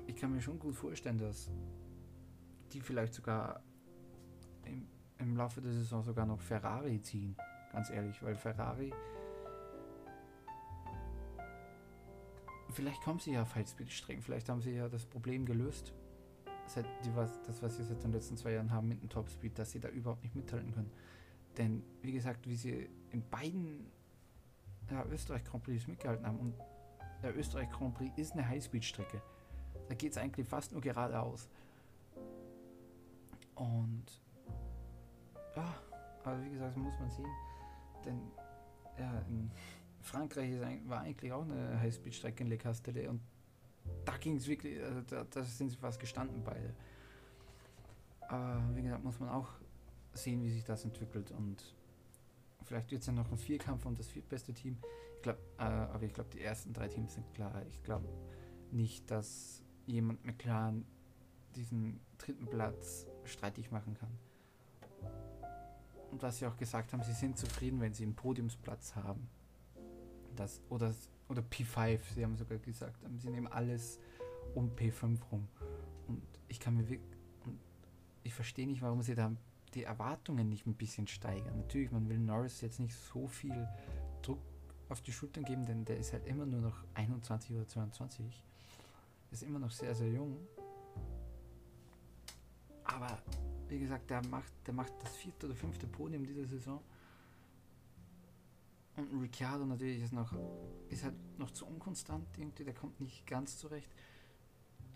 ich 0.07 0.17
kann 0.17 0.33
mir 0.33 0.41
schon 0.41 0.59
gut 0.59 0.75
vorstellen, 0.75 1.19
dass 1.19 1.51
die 2.73 2.81
vielleicht 2.81 3.13
sogar 3.13 3.63
im, 4.65 4.89
im 5.19 5.37
Laufe 5.37 5.61
der 5.61 5.73
Saison 5.73 6.03
sogar 6.03 6.25
noch 6.25 6.41
Ferrari 6.41 7.03
ziehen, 7.03 7.37
ganz 7.71 7.91
ehrlich, 7.91 8.23
weil 8.23 8.35
Ferrari 8.35 8.95
vielleicht 12.71 13.03
kommen 13.03 13.19
sie 13.19 13.33
ja 13.33 13.43
auf 13.43 13.55
Highspeed-Strecken, 13.55 14.23
vielleicht 14.23 14.49
haben 14.49 14.63
sie 14.63 14.71
ja 14.71 14.89
das 14.89 15.05
Problem 15.05 15.45
gelöst 15.45 15.93
seit 16.75 16.87
die, 17.05 17.15
was, 17.15 17.43
das, 17.43 17.63
was 17.63 17.77
sie 17.77 17.85
seit 17.85 18.03
den 18.03 18.13
letzten 18.13 18.37
zwei 18.37 18.53
Jahren 18.53 18.71
haben 18.71 18.89
mit 18.89 19.03
dem 19.03 19.09
Topspeed, 19.09 19.59
dass 19.59 19.71
sie 19.71 19.81
da 19.81 19.89
überhaupt 19.89 20.23
nicht 20.23 20.35
mithalten 20.35 20.73
können. 20.73 20.91
Denn, 21.59 21.83
wie 22.03 22.13
gesagt, 22.13 22.49
wie 22.49 22.57
sie 22.57 22.89
in 23.11 23.23
beiden 23.29 23.87
ja, 24.91 25.05
Österreich 25.07 25.45
Grand 25.45 25.65
Prix 25.65 25.87
mitgehalten 25.87 26.27
haben 26.27 26.39
und 26.39 26.55
der 27.23 27.37
Österreich 27.37 27.71
Grand 27.71 27.95
Prix 27.95 28.13
ist 28.17 28.33
eine 28.33 28.49
Highspeed-Strecke. 28.49 29.23
Da 29.89 29.95
geht 29.95 30.13
es 30.13 30.19
eigentlich 30.19 30.49
fast 30.49 30.73
nur 30.73 30.81
geradeaus. 30.81 31.49
Und 33.55 34.05
ja, 35.55 35.75
aber 36.25 36.43
wie 36.43 36.51
gesagt, 36.51 36.77
muss 36.77 36.99
man 36.99 37.11
sehen. 37.11 37.31
Denn 38.05 38.21
ja, 38.99 39.19
in 39.29 39.51
Frankreich 40.01 40.51
ist, 40.51 40.89
war 40.89 41.01
eigentlich 41.01 41.33
auch 41.33 41.45
eine 41.45 41.79
Highspeed-Strecke 41.81 42.43
in 42.43 42.49
Le 42.49 42.59
Castellet 42.59 43.09
und 43.09 43.21
ging 44.23 44.37
es 44.37 44.47
wirklich, 44.47 44.83
also 44.83 45.03
da, 45.03 45.27
da, 45.29 45.43
sind 45.43 45.71
sie 45.71 45.77
fast 45.77 46.01
gestanden 46.01 46.43
beide. 46.43 46.73
Aber 48.29 48.63
wie 48.75 48.83
gesagt, 48.83 49.05
muss 49.05 49.21
man 49.21 49.29
auch 49.29 49.49
sehen, 50.15 50.43
wie 50.43 50.51
sich 50.51 50.65
das 50.65 50.85
entwickelt 50.85 51.33
und 51.33 51.75
vielleicht 52.65 52.91
wird 52.91 53.03
es 53.03 53.07
ja 53.09 53.13
noch 53.13 53.31
ein 53.31 53.37
Vierkampf 53.37 53.85
um 53.85 53.95
das 53.95 54.09
viertbeste 54.09 54.55
Team. 54.55 54.79
Ich 55.17 55.23
glaube, 55.23 55.41
äh, 55.59 55.65
aber 55.65 56.05
ich 56.05 56.15
glaube, 56.15 56.31
die 56.33 56.41
ersten 56.41 56.73
drei 56.73 56.89
Teams 56.89 57.15
sind 57.15 57.31
klar. 57.35 57.63
Ich 57.69 57.83
glaube 57.83 58.09
nicht, 58.71 59.11
dass 59.11 59.63
jemand 59.87 60.25
McLaren 60.25 60.87
diesen 61.57 62.01
dritten 62.17 62.47
Platz 62.47 63.07
streitig 63.25 63.71
machen 63.71 63.95
kann. 63.95 64.19
Und 66.11 66.23
was 66.23 66.39
sie 66.39 66.47
auch 66.47 66.57
gesagt 66.57 66.93
haben, 66.93 67.03
sie 67.03 67.13
sind 67.13 67.37
zufrieden, 67.37 67.81
wenn 67.81 67.93
sie 67.93 68.05
einen 68.05 68.15
Podiumsplatz 68.15 68.95
haben. 68.95 69.29
Das, 70.37 70.63
oder 70.69 70.95
oder 71.33 71.43
P5, 71.43 71.99
sie 72.15 72.25
haben 72.25 72.37
sogar 72.37 72.59
gesagt, 72.59 73.01
sie 73.19 73.31
nehmen 73.31 73.47
alles 73.47 73.99
um 74.55 74.71
P5 74.77 75.19
rum. 75.31 75.49
Und 76.09 76.23
ich 76.49 76.61
kann 76.61 76.77
mir 76.77 76.89
wirklich, 76.89 77.11
ich 78.23 78.35
verstehe 78.35 78.67
nicht, 78.67 78.83
warum 78.83 79.03
sie 79.03 79.15
da 79.15 79.33
die 79.75 79.85
Erwartungen 79.85 80.49
nicht 80.49 80.67
ein 80.67 80.75
bisschen 80.75 81.07
steigern. 81.07 81.57
Natürlich, 81.57 81.91
man 81.91 82.09
will 82.09 82.19
Norris 82.19 82.61
jetzt 82.61 82.79
nicht 82.79 82.95
so 82.95 83.27
viel 83.27 83.69
Druck 84.21 84.39
auf 84.89 85.01
die 85.01 85.13
Schultern 85.13 85.45
geben, 85.45 85.65
denn 85.65 85.85
der 85.85 85.97
ist 85.97 86.13
halt 86.13 86.27
immer 86.27 86.45
nur 86.45 86.61
noch 86.61 86.85
21 86.95 87.57
oder 87.57 87.67
22. 87.67 88.45
Ist 89.31 89.43
immer 89.43 89.59
noch 89.59 89.71
sehr, 89.71 89.95
sehr 89.95 90.09
jung. 90.09 90.37
Aber 92.85 93.19
wie 93.69 93.79
gesagt, 93.79 94.11
der 94.11 94.25
macht, 94.27 94.53
der 94.67 94.75
macht 94.75 94.93
das 95.03 95.17
vierte 95.17 95.47
oder 95.47 95.55
fünfte 95.55 95.87
Podium 95.87 96.27
dieser 96.27 96.45
Saison. 96.47 96.81
Und 98.97 99.23
Ricciardo 99.23 99.65
natürlich 99.65 100.03
ist 100.03 100.13
noch, 100.13 100.35
ist 100.91 101.05
halt 101.05 101.15
noch 101.39 101.51
zu 101.51 101.67
unkonstant 101.67 102.27
irgendwie, 102.37 102.65
der 102.65 102.75
kommt 102.75 103.01
nicht 103.01 103.27
ganz 103.27 103.57
zurecht. 103.57 103.91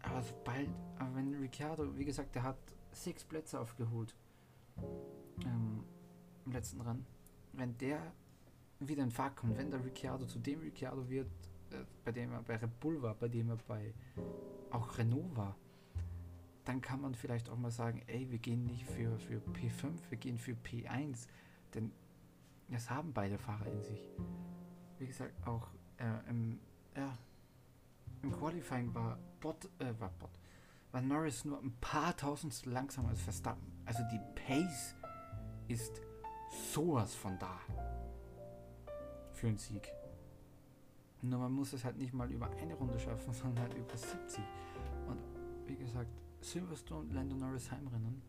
Aber 0.03 0.23
sobald, 0.23 0.69
aber 0.99 1.17
wenn 1.17 1.35
Ricciardo, 1.35 1.97
wie 1.97 2.05
gesagt, 2.05 2.35
der 2.35 2.43
hat 2.43 2.59
sechs 2.93 3.25
Plätze 3.25 3.61
aufgeholt 3.61 4.15
ähm, 5.45 5.85
im 6.45 6.53
letzten 6.53 6.81
Rennen. 6.81 7.07
Wenn 7.53 7.76
der 7.79 8.12
wieder 8.81 9.03
in 9.03 9.11
Fahrt 9.11 9.37
kommt, 9.37 9.57
wenn 9.57 9.71
der 9.71 9.85
Ricciardo 9.85 10.26
zu 10.26 10.38
dem 10.38 10.61
Ricciardo 10.61 11.09
wird, 11.09 11.29
äh, 11.71 11.85
bei 12.05 12.12
dem 12.12 12.33
er 12.33 12.43
bei 12.43 12.57
Red 12.57 12.81
Bull 12.81 13.00
war, 13.03 13.15
bei 13.15 13.29
dem 13.29 13.50
er 13.50 13.57
bei 13.69 13.95
auch 14.71 14.99
Renault 14.99 15.37
war, 15.37 15.57
dann 16.65 16.81
kann 16.81 17.00
man 17.00 17.15
vielleicht 17.15 17.49
auch 17.49 17.57
mal 17.57 17.71
sagen, 17.71 18.03
ey, 18.07 18.31
wir 18.31 18.38
gehen 18.38 18.65
nicht 18.65 18.85
für, 18.85 19.19
für 19.19 19.38
P5, 19.38 19.93
wir 20.11 20.19
gehen 20.19 20.37
für 20.37 20.53
P1, 20.53 21.29
denn 21.75 21.93
das 22.69 22.91
haben 22.91 23.12
beide 23.12 23.38
Fahrer 23.38 23.67
in 23.67 23.83
sich. 23.83 24.05
Wie 24.99 25.07
gesagt, 25.07 25.33
auch 25.47 25.69
äh, 25.99 26.29
im, 26.29 26.59
ja, 26.97 27.17
im 28.23 28.33
Qualifying 28.33 28.93
war 28.95 29.19
Bot, 29.47 29.71
äh, 29.79 30.00
war 30.00 30.09
Bot, 30.19 30.41
war 30.91 31.00
Norris 31.00 31.45
nur 31.45 31.61
ein 31.61 31.73
paar 31.81 32.17
Tausendstel 32.17 32.73
langsamer 32.73 33.11
als 33.11 33.23
Verstappen. 33.23 33.81
Also 33.85 34.03
die 34.11 34.19
Pace 34.35 34.97
ist 35.69 36.00
sowas 36.73 37.15
von 37.15 37.38
da 37.38 37.57
für 39.35 39.47
einen 39.47 39.57
Sieg. 39.57 39.93
Nur 41.23 41.38
man 41.38 41.53
muss 41.53 41.73
es 41.73 41.85
halt 41.85 41.97
nicht 41.97 42.12
mal 42.12 42.29
über 42.33 42.50
eine 42.61 42.75
Runde 42.75 42.99
schaffen, 42.99 43.33
sondern 43.33 43.62
halt 43.62 43.75
über 43.75 43.97
70. 43.97 44.43
Und 45.07 45.21
wie 45.69 45.76
gesagt, 45.76 46.11
Silverstone, 46.41 47.15
Lando 47.15 47.37
Norris 47.37 47.71
Heimrennen, 47.71 48.23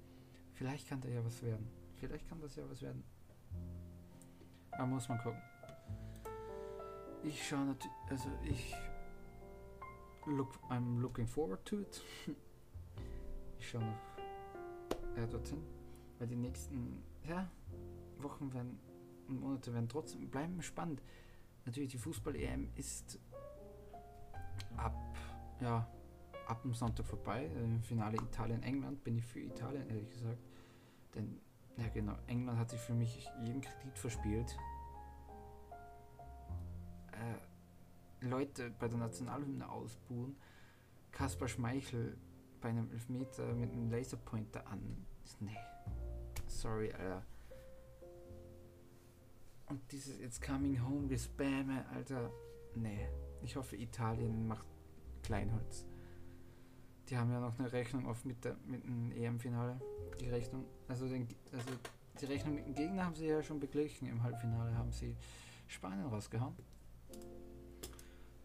vielleicht 0.53 0.88
kann 0.88 1.01
da 1.01 1.07
ja 1.07 1.25
was 1.25 1.41
werden. 1.41 1.67
Vielleicht 1.95 2.29
kann 2.29 2.39
das 2.41 2.55
ja 2.55 2.63
was 2.69 2.79
werden. 2.83 3.03
Da 4.69 4.86
muss 4.86 5.09
man 5.09 5.17
gucken. 5.17 5.41
Ich 7.24 7.47
schaue 7.47 7.65
natürlich, 7.65 7.97
also 8.07 8.29
ich 8.43 8.75
look, 10.27 10.60
I'm 10.69 11.01
looking 11.01 11.27
forward 11.27 11.65
to 11.65 11.79
it. 11.79 12.01
ich 13.60 13.69
schaue 13.69 13.81
noch 13.81 15.17
äh, 15.17 15.27
dorthin, 15.27 15.63
weil 16.19 16.27
die 16.27 16.36
nächsten 16.36 17.03
ja, 17.27 17.50
Wochen 18.19 18.53
werden 18.53 18.79
und 19.27 19.41
Monate 19.41 19.74
werden 19.74 19.89
trotzdem 19.89 20.29
bleiben 20.29 20.62
spannend. 20.62 21.01
Natürlich 21.65 21.91
die 21.91 21.98
Fußball-EM 21.98 22.69
ist 22.75 23.19
ab 24.77 24.96
ja 25.60 25.88
ab 26.48 26.62
dem 26.62 26.74
Sonntag 26.74 27.05
vorbei. 27.05 27.50
Im 27.55 27.81
Finale 27.84 28.17
Italien-England 28.17 29.03
bin 29.03 29.17
ich 29.17 29.25
für 29.25 29.39
Italien 29.39 29.88
ehrlich 29.89 30.10
gesagt, 30.10 30.39
denn 31.15 31.39
ja 31.77 31.88
genau 31.89 32.15
England 32.27 32.57
hat 32.57 32.69
sich 32.69 32.79
für 32.79 32.93
mich 32.93 33.29
jeden 33.41 33.62
Kredit 33.62 33.98
verspielt. 33.98 34.55
Leute 38.21 38.71
bei 38.79 38.88
der 38.88 38.97
Nationalhymne 38.97 39.69
ausbuhen, 39.69 40.36
Kaspar 41.12 41.47
Schmeichel 41.47 42.17
bei 42.62 42.69
einem 42.69 42.91
Elfmeter 42.91 43.53
mit 43.53 43.71
einem 43.71 43.89
Laserpointer 43.89 44.67
an. 44.67 45.05
Nee. 45.39 45.57
Sorry, 46.47 46.91
Alter. 46.91 47.24
Und 49.67 49.81
dieses 49.91 50.19
It's 50.19 50.39
Coming 50.39 50.81
Home, 50.83 51.09
wir 51.09 51.19
spammen, 51.19 51.86
Alter. 51.93 52.31
Nee. 52.75 53.07
Ich 53.43 53.55
hoffe, 53.55 53.75
Italien 53.75 54.47
macht 54.47 54.65
Kleinholz. 55.24 55.86
Die 57.09 57.17
haben 57.17 57.31
ja 57.31 57.39
noch 57.39 57.57
eine 57.57 57.71
Rechnung 57.71 58.07
auf 58.07 58.25
mit, 58.25 58.43
der, 58.43 58.57
mit 58.65 58.83
dem 58.83 59.12
EM-Finale. 59.12 59.79
Die 60.19 60.29
Rechnung, 60.29 60.65
also, 60.88 61.07
den, 61.07 61.27
also 61.51 61.69
die 62.19 62.25
Rechnung 62.25 62.55
mit 62.55 62.65
dem 62.65 62.75
Gegner 62.75 63.05
haben 63.05 63.15
sie 63.15 63.27
ja 63.27 63.41
schon 63.43 63.59
beglichen. 63.59 64.07
Im 64.07 64.24
Halbfinale 64.24 64.75
haben 64.75 64.91
sie 64.91 65.15
Spanien 65.67 66.07
rausgehauen. 66.07 66.55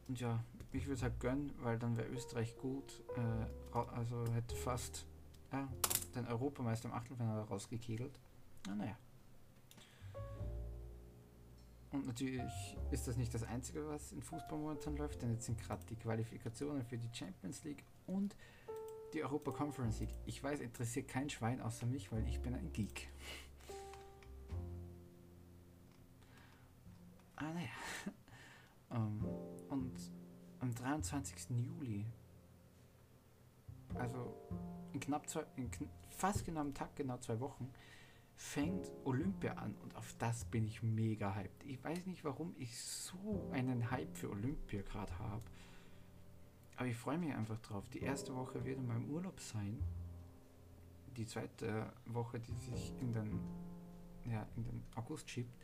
Und 0.09 0.21
ja, 0.21 0.43
ich 0.73 0.85
würde 0.87 0.95
es 0.95 1.03
halt 1.03 1.21
gönnen, 1.21 1.53
weil 1.61 1.79
dann 1.79 1.97
wäre 1.97 2.09
Österreich 2.09 2.57
gut. 2.57 3.03
Äh, 3.17 3.77
also 3.95 4.25
hätte 4.33 4.57
fast 4.57 5.07
ja, 5.53 5.69
den 6.15 6.27
Europameister 6.27 6.89
im 6.89 6.95
Achtelfinale 6.95 7.43
rausgekegelt. 7.43 8.19
Na, 8.67 8.75
naja. 8.75 8.97
Und 11.93 12.07
natürlich 12.07 12.43
ist 12.91 13.07
das 13.07 13.19
nicht 13.19 13.35
das 13.35 13.43
Einzige, 13.43 13.87
was 13.87 14.13
in 14.13 14.23
Fußball 14.23 14.59
momentan 14.59 14.97
läuft, 14.97 15.21
denn 15.21 15.31
jetzt 15.31 15.45
sind 15.45 15.59
gerade 15.59 15.85
die 15.87 15.97
Qualifikationen 15.97 16.85
für 16.85 16.97
die 16.97 17.11
Champions 17.13 17.65
League 17.65 17.85
und 18.07 18.35
die 19.13 19.23
Europa 19.23 19.51
Conference 19.51 20.01
League. 20.01 20.15
Ich 20.25 20.43
weiß, 20.43 20.61
interessiert 20.61 21.09
kein 21.09 21.29
Schwein 21.29 21.61
außer 21.61 21.85
mich, 21.85 22.11
weil 22.11 22.27
ich 22.27 22.41
bin 22.41 22.55
ein 22.55 22.73
Geek. 22.73 23.09
23. 30.83 31.51
Juli, 31.65 32.05
also 33.95 34.35
in 34.93 35.01
knapp 35.01 35.29
zwei, 35.29 35.45
in 35.57 35.71
kn 35.71 35.89
fast 36.11 36.45
genau 36.45 36.61
am 36.61 36.75
Tag, 36.75 36.95
genau 36.97 37.19
zwei 37.19 37.39
Wochen, 37.41 37.71
fängt 38.35 38.91
Olympia 39.05 39.53
an 39.55 39.75
und 39.83 39.95
auf 39.97 40.15
das 40.19 40.45
bin 40.45 40.67
ich 40.67 40.83
mega 40.83 41.35
hyped. 41.35 41.65
Ich 41.65 41.83
weiß 41.83 42.07
nicht, 42.07 42.25
warum 42.25 42.55
ich 42.59 42.77
so 42.79 43.49
einen 43.53 43.91
Hype 43.91 44.17
für 44.17 44.31
Olympia 44.31 44.83
gerade 44.83 45.17
habe. 45.19 45.43
Aber 46.77 46.87
ich 46.87 46.97
freue 46.97 47.19
mich 47.19 47.33
einfach 47.33 47.59
drauf. 47.61 47.89
Die 47.91 48.01
erste 48.01 48.35
Woche 48.35 48.65
wird 48.65 48.79
in 48.79 48.87
meinem 48.87 49.09
Urlaub 49.11 49.39
sein. 49.41 49.83
Die 51.17 51.27
zweite 51.27 51.93
Woche, 52.07 52.41
die 52.41 52.55
sich 52.57 52.93
in 53.01 53.13
den, 53.13 53.41
ja, 54.25 54.47
in 54.57 54.65
den 54.65 54.83
August 54.97 55.31
schiebt, 55.31 55.55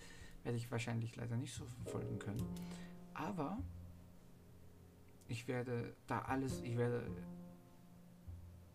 werde 0.44 0.58
ich 0.58 0.70
wahrscheinlich 0.70 1.16
leider 1.16 1.36
nicht 1.36 1.54
so 1.54 1.64
verfolgen 1.64 2.18
können. 2.18 2.46
Aber 3.14 3.58
ich 5.28 5.46
werde 5.46 5.94
da 6.06 6.20
alles, 6.22 6.60
ich 6.62 6.76
werde 6.76 7.06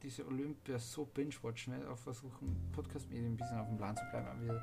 diese 0.02 0.26
Olympia 0.28 0.78
so 0.80 1.06
binge-watchen, 1.06 1.74
werde 1.74 1.90
auch 1.90 1.98
versuchen, 1.98 2.70
Podcast-Medien 2.72 3.34
ein 3.34 3.38
bisschen 3.38 3.58
auf 3.58 3.68
dem 3.68 3.78
Plan 3.78 3.96
zu 3.96 4.04
bleiben, 4.12 4.28
aber 4.28 4.62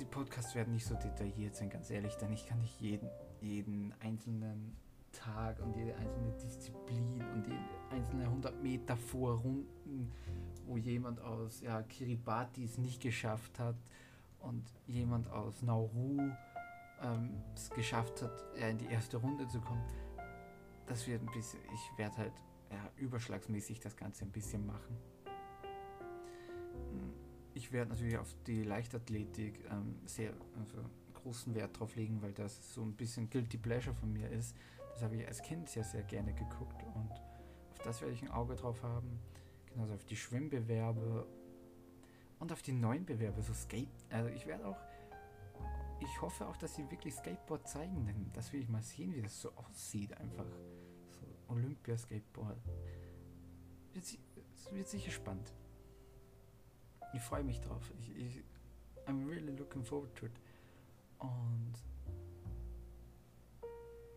die 0.00 0.04
Podcasts 0.04 0.54
werden 0.54 0.72
nicht 0.72 0.86
so 0.86 0.94
detailliert 0.94 1.54
sein, 1.54 1.70
ganz 1.70 1.90
ehrlich, 1.90 2.14
denn 2.16 2.32
ich 2.32 2.46
kann 2.46 2.60
nicht 2.60 2.80
jeden, 2.80 3.08
jeden 3.40 3.92
einzelnen 4.00 4.76
Tag 5.12 5.60
und 5.60 5.76
jede 5.76 5.94
einzelne 5.96 6.32
Disziplin 6.32 7.22
und 7.34 7.46
jede 7.46 7.58
einzelne 7.90 8.24
100 8.24 8.62
Meter 8.62 8.96
Vorrunden, 8.96 10.10
wo 10.66 10.76
jemand 10.76 11.20
aus 11.20 11.60
ja, 11.60 11.82
Kiribati 11.82 12.64
es 12.64 12.78
nicht 12.78 13.00
geschafft 13.00 13.58
hat 13.58 13.76
und 14.40 14.64
jemand 14.86 15.28
aus 15.28 15.62
Nauru 15.62 16.18
ähm, 17.02 17.30
es 17.54 17.70
geschafft 17.70 18.22
hat, 18.22 18.32
ja, 18.58 18.68
in 18.68 18.78
die 18.78 18.86
erste 18.86 19.18
Runde 19.18 19.46
zu 19.48 19.60
kommen. 19.60 19.82
Das 20.86 21.06
wird 21.06 21.22
ein 21.22 21.32
bisschen, 21.32 21.60
ich 21.72 21.98
werde 21.98 22.16
halt 22.16 22.32
ja, 22.70 22.90
überschlagsmäßig 22.96 23.80
das 23.80 23.96
Ganze 23.96 24.24
ein 24.24 24.30
bisschen 24.30 24.66
machen. 24.66 24.96
Hm, 26.90 27.12
ich 27.54 27.72
werde 27.72 27.90
natürlich 27.90 28.18
auf 28.18 28.34
die 28.46 28.62
Leichtathletik 28.62 29.64
ähm, 29.70 29.96
sehr 30.04 30.32
also 30.58 30.78
großen 31.14 31.54
Wert 31.54 31.78
drauf 31.78 31.96
legen, 31.96 32.20
weil 32.20 32.32
das 32.32 32.74
so 32.74 32.82
ein 32.82 32.94
bisschen 32.94 33.30
Guilty 33.30 33.56
Pleasure 33.56 33.94
von 33.94 34.12
mir 34.12 34.30
ist. 34.30 34.56
Das 34.92 35.02
habe 35.02 35.16
ich 35.16 35.26
als 35.26 35.42
Kind 35.42 35.68
sehr, 35.68 35.84
sehr 35.84 36.02
gerne 36.02 36.34
geguckt 36.34 36.82
und 36.94 37.10
auf 37.72 37.78
das 37.82 38.00
werde 38.00 38.14
ich 38.14 38.22
ein 38.22 38.30
Auge 38.30 38.54
drauf 38.54 38.82
haben. 38.82 39.18
Genauso 39.66 39.94
auf 39.94 40.04
die 40.04 40.16
Schwimmbewerbe 40.16 41.26
und 42.38 42.52
auf 42.52 42.62
die 42.62 42.72
neuen 42.72 43.04
Bewerbe, 43.04 43.42
so 43.42 43.52
Skate. 43.52 43.88
Also 44.10 44.28
ich 44.30 44.46
werde 44.46 44.66
auch, 44.66 44.76
ich 46.00 46.20
hoffe 46.20 46.46
auch, 46.46 46.56
dass 46.58 46.76
sie 46.76 46.88
wirklich 46.90 47.14
Skateboard 47.14 47.66
zeigen, 47.66 48.06
denn 48.06 48.30
das 48.34 48.52
will 48.52 48.60
ich 48.60 48.68
mal 48.68 48.82
sehen, 48.82 49.14
wie 49.14 49.22
das 49.22 49.40
so 49.40 49.50
aussieht 49.54 50.16
einfach. 50.18 50.46
Olympia-Skateboard. 51.54 52.58
Es 53.94 54.18
wird 54.72 54.88
sicher 54.88 55.10
spannend. 55.10 55.52
Ich 57.12 57.22
freue 57.22 57.44
mich 57.44 57.60
drauf. 57.60 57.92
Ich, 58.00 58.16
ich, 58.16 58.42
I'm 59.06 59.28
really 59.28 59.52
looking 59.52 59.84
forward 59.84 60.14
to 60.16 60.26
it. 60.26 60.32
Und 61.18 61.74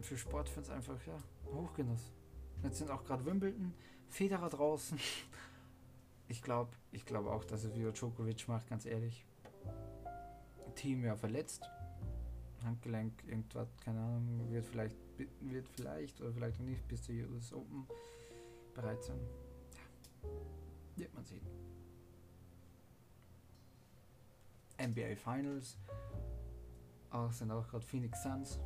für 0.02 0.18
Sportfans 0.18 0.70
einfach, 0.70 0.98
ja, 1.06 1.18
Hochgenuss. 1.46 2.12
Jetzt 2.64 2.80
sind 2.80 2.90
auch 2.90 3.04
gerade 3.04 3.26
Wimbledon, 3.26 3.74
Federer 4.10 4.50
draußen. 4.50 5.00
Ich 6.30 6.42
glaube 6.42 6.72
ich 6.92 7.06
glaube 7.06 7.32
auch, 7.32 7.46
dass 7.46 7.64
es 7.64 7.74
wie 7.74 7.90
Djokovic 7.90 8.50
macht, 8.50 8.68
ganz 8.68 8.86
ehrlich. 8.86 9.26
Team 10.76 11.06
ja 11.06 11.16
verletzt. 11.16 11.70
Handgelenk, 12.64 13.14
irgendwas, 13.26 13.70
keine 13.78 14.02
Ahnung, 14.02 14.52
wird 14.52 14.66
vielleicht 14.66 14.98
wird 15.18 15.68
vielleicht 15.70 16.20
oder 16.22 16.34
vielleicht 16.34 16.60
nicht 16.60 16.88
bis 16.88 17.04
zur 17.04 17.16
US 17.16 17.54
Open 17.54 17.88
bereit 18.74 19.04
sein. 19.04 19.20
Ja, 19.74 20.30
wird 20.96 21.14
man 21.14 21.26
sehen. 21.26 21.46
NBA 24.80 25.16
Finals 25.16 25.78
auch 27.10 27.32
sind 27.32 27.52
auch 27.52 27.68
gerade 27.68 27.86
Phoenix 27.86 28.22
Suns 28.22 28.60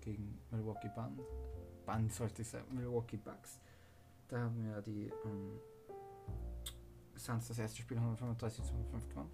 gegen 0.00 0.38
Milwaukee 0.50 0.90
Band. 0.94 1.20
Band 1.84 2.12
sollte 2.12 2.42
ich 2.42 2.48
sagen, 2.48 2.74
Milwaukee 2.74 3.16
Bucks. 3.16 3.60
Da 4.28 4.40
haben 4.40 4.68
ja 4.68 4.80
die 4.80 5.12
ähm, 5.24 5.60
Suns 7.14 7.48
das 7.48 7.58
erste 7.58 7.80
Spiel 7.80 7.96
135 7.98 8.64
zu 8.64 8.72
105 8.72 9.08
gewonnen. 9.08 9.30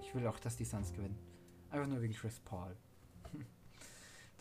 Ich 0.00 0.14
will 0.14 0.26
auch, 0.26 0.38
dass 0.38 0.56
die 0.56 0.64
Suns 0.64 0.92
gewinnen. 0.92 1.18
Einfach 1.70 1.86
nur 1.86 2.02
wegen 2.02 2.12
Chris 2.12 2.40
Paul. 2.40 2.76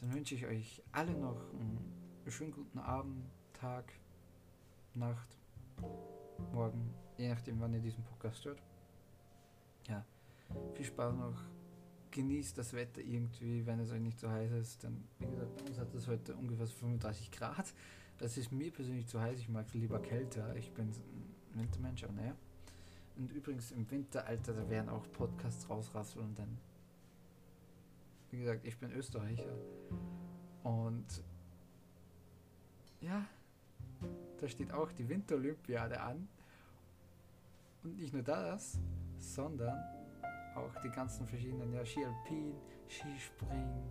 Dann 0.01 0.13
wünsche 0.15 0.33
ich 0.33 0.45
euch 0.47 0.81
alle 0.91 1.13
noch 1.13 1.39
einen 1.53 1.79
schönen 2.27 2.51
guten 2.51 2.79
Abend, 2.79 3.23
Tag, 3.53 3.93
Nacht, 4.95 5.37
Morgen, 6.51 6.91
je 7.17 7.29
nachdem, 7.29 7.59
wann 7.59 7.73
ihr 7.73 7.79
diesen 7.79 8.03
Podcast 8.03 8.43
hört. 8.45 8.61
Ja, 9.87 10.03
viel 10.73 10.85
Spaß 10.85 11.13
noch. 11.15 11.39
Genießt 12.09 12.57
das 12.57 12.73
Wetter 12.73 12.99
irgendwie, 12.99 13.63
wenn 13.65 13.79
es 13.79 13.91
euch 13.91 14.01
nicht 14.01 14.19
so 14.19 14.27
heiß 14.27 14.51
ist. 14.53 14.81
Denn, 14.81 15.03
wie 15.19 15.27
gesagt, 15.27 15.55
bei 15.57 15.65
uns 15.69 15.77
hat 15.77 15.93
es 15.93 16.07
heute 16.07 16.35
ungefähr 16.35 16.65
35 16.65 17.31
Grad. 17.31 17.71
Das 18.17 18.37
ist 18.37 18.51
mir 18.51 18.71
persönlich 18.71 19.05
zu 19.07 19.21
heiß. 19.21 19.39
Ich 19.39 19.49
mag 19.49 19.67
es 19.67 19.75
lieber 19.75 19.99
kälter. 19.99 20.55
Ich 20.55 20.71
bin 20.73 20.87
ein 20.87 21.59
Wintermensch, 21.59 22.03
aber 22.03 22.13
naja. 22.13 22.35
Und 23.17 23.31
übrigens 23.31 23.71
im 23.71 23.89
Winter, 23.91 24.25
Alter, 24.25 24.53
da 24.53 24.67
werden 24.67 24.89
auch 24.89 25.05
Podcasts 25.11 25.69
rausrasseln, 25.69 26.33
denn 26.35 26.57
wie 28.31 28.39
gesagt, 28.39 28.65
ich 28.65 28.77
bin 28.77 28.91
Österreicher. 28.91 29.53
Und 30.63 31.23
ja, 33.01 33.25
da 34.39 34.47
steht 34.47 34.71
auch 34.71 34.91
die 34.91 35.07
Winterolympiade 35.07 35.99
an. 35.99 36.27
Und 37.83 37.97
nicht 37.97 38.13
nur 38.13 38.23
das, 38.23 38.79
sondern 39.17 39.79
auch 40.55 40.75
die 40.83 40.89
ganzen 40.89 41.25
verschiedenen, 41.27 41.73
ja, 41.73 41.83
Ski 41.85 42.05
Alpin, 42.05 42.53
Skispringen, 42.87 43.89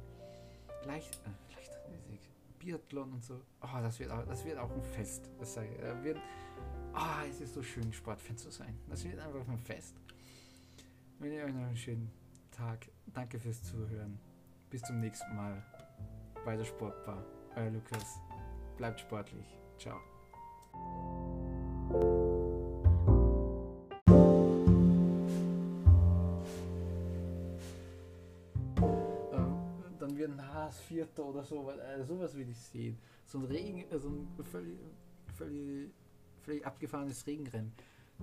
Leicht, 0.85 1.20
äh, 1.26 1.54
Leichtathletik, 1.54 2.20
Biathlon 2.59 3.12
und 3.14 3.25
so. 3.25 3.40
Oh, 3.62 3.80
das 3.80 3.99
wird 3.99 4.11
auch, 4.11 4.25
das 4.26 4.44
wird 4.44 4.59
auch 4.59 4.70
ein 4.70 4.82
Fest. 4.82 5.30
Das 5.38 5.56
wird, 5.56 6.18
oh, 6.94 7.28
es 7.28 7.40
ist 7.40 7.54
so 7.54 7.62
schön, 7.62 7.92
Sportfan 7.92 8.37
zu 8.37 8.50
sein. 8.50 8.78
Das 8.88 9.04
wird 9.04 9.18
einfach 9.18 9.47
ein 9.49 9.59
Fest. 9.59 9.97
Wenn 11.18 11.32
ihr 11.32 11.44
euch 11.44 11.52
noch 11.52 11.66
einen 11.66 11.76
schönen 11.76 12.11
Tag. 12.50 12.90
Danke 13.12 13.40
fürs 13.40 13.62
Zuhören. 13.62 14.18
Bis 14.71 14.83
zum 14.83 15.00
nächsten 15.00 15.35
Mal 15.35 15.61
bei 16.45 16.57
der 16.57 16.65
Sportbar. 16.65 17.25
Euer 17.57 17.71
Lukas. 17.71 18.21
Bleibt 18.77 19.00
sportlich. 19.00 19.59
Ciao. 19.77 19.99
Dann 29.99 30.17
wird 30.17 30.31
ein 30.31 30.55
Haas 30.55 30.79
Vierter 30.79 31.25
oder 31.25 31.43
so, 31.43 31.67
weil 31.67 31.81
äh, 31.81 32.05
sowas 32.05 32.37
will 32.37 32.49
ich 32.49 32.59
sehen. 32.59 32.97
So 33.27 33.39
ein 33.39 33.47
Regen, 33.47 33.91
äh, 33.91 33.99
so 33.99 34.09
ein 34.09 34.29
völlig, 34.45 34.79
völlig, 35.37 35.91
völlig 36.43 36.65
abgefahrenes 36.65 37.27
Regenrennen. 37.27 37.73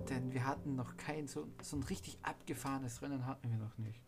Denn 0.08 0.32
wir 0.32 0.46
hatten 0.46 0.76
noch 0.76 0.96
kein 0.96 1.26
so, 1.26 1.46
so 1.60 1.76
ein 1.76 1.82
richtig 1.82 2.18
abgefahrenes 2.22 3.02
Rennen 3.02 3.26
hatten 3.26 3.50
wir 3.50 3.58
noch 3.58 3.76
nicht. 3.76 4.02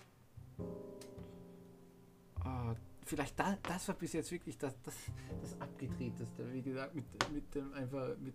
Oh, 2.45 2.75
vielleicht 3.05 3.39
da, 3.39 3.57
das 3.63 3.89
war 3.89 3.95
bis 3.97 4.13
jetzt 4.13 4.31
wirklich 4.31 4.57
das, 4.57 4.75
das, 4.83 4.95
das 5.41 5.61
abgedrehteste. 5.61 6.53
Wie 6.53 6.63
gesagt, 6.63 6.95
mit, 6.95 7.05
mit 7.33 7.55
dem 7.55 7.73
einfach 7.75 8.17
mit, 8.19 8.35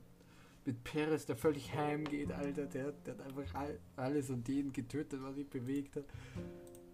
mit 0.65 0.83
Perez, 0.83 1.25
der 1.25 1.35
völlig 1.35 1.73
heimgeht, 1.73 2.31
Alter, 2.31 2.65
der, 2.65 2.91
der 2.91 3.13
hat 3.13 3.21
einfach 3.21 3.53
all, 3.55 3.79
alles 3.95 4.29
und 4.29 4.47
jeden 4.47 4.73
getötet, 4.73 5.21
was 5.21 5.35
sich 5.35 5.49
bewegt 5.49 5.95
hat. 5.95 6.05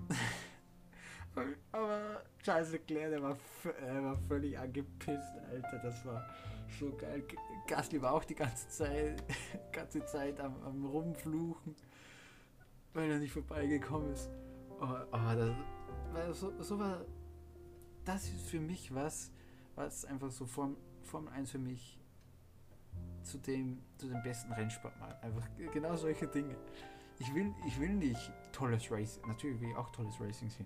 Aber 1.71 2.23
Charles 2.43 2.71
Leclerc, 2.71 3.09
der 3.09 3.23
war, 3.23 3.37
der 3.63 4.03
war 4.03 4.17
völlig 4.27 4.57
angepisst, 4.57 5.31
Alter, 5.49 5.79
das 5.81 6.05
war 6.05 6.25
so 6.79 6.95
geil. 6.95 7.23
Gasly 7.67 8.01
war 8.01 8.13
auch 8.13 8.25
die 8.25 8.35
ganze 8.35 8.67
Zeit, 8.69 9.23
ganze 9.71 10.05
Zeit 10.05 10.39
am, 10.39 10.61
am 10.63 10.85
Rumfluchen, 10.85 11.75
weil 12.93 13.11
er 13.11 13.19
nicht 13.19 13.31
vorbeigekommen 13.31 14.11
ist. 14.11 14.29
Oh, 14.81 14.87
oh 15.11 15.35
das, 15.35 15.55
weil 16.13 16.33
so, 16.33 16.61
so 16.61 16.79
war, 16.79 17.05
das 18.05 18.25
ist 18.25 18.47
für 18.47 18.59
mich 18.59 18.93
was, 18.93 19.31
was 19.75 20.05
einfach 20.05 20.31
so 20.31 20.45
Form, 20.45 20.77
Formel 21.03 21.31
1 21.33 21.51
für 21.51 21.59
mich 21.59 21.99
zu 23.23 23.37
dem, 23.37 23.81
zu 23.97 24.07
dem 24.07 24.21
besten 24.23 24.51
Rennsport 24.51 24.99
macht. 24.99 25.21
Einfach 25.23 25.47
genau 25.73 25.95
solche 25.95 26.27
Dinge. 26.27 26.55
Ich 27.19 27.33
will, 27.33 27.53
ich 27.67 27.79
will 27.79 27.93
nicht 27.93 28.31
tolles 28.51 28.91
Racing, 28.91 29.27
natürlich 29.27 29.61
will 29.61 29.69
ich 29.69 29.75
auch 29.75 29.89
tolles 29.91 30.19
Racing 30.19 30.49
sehen. 30.49 30.65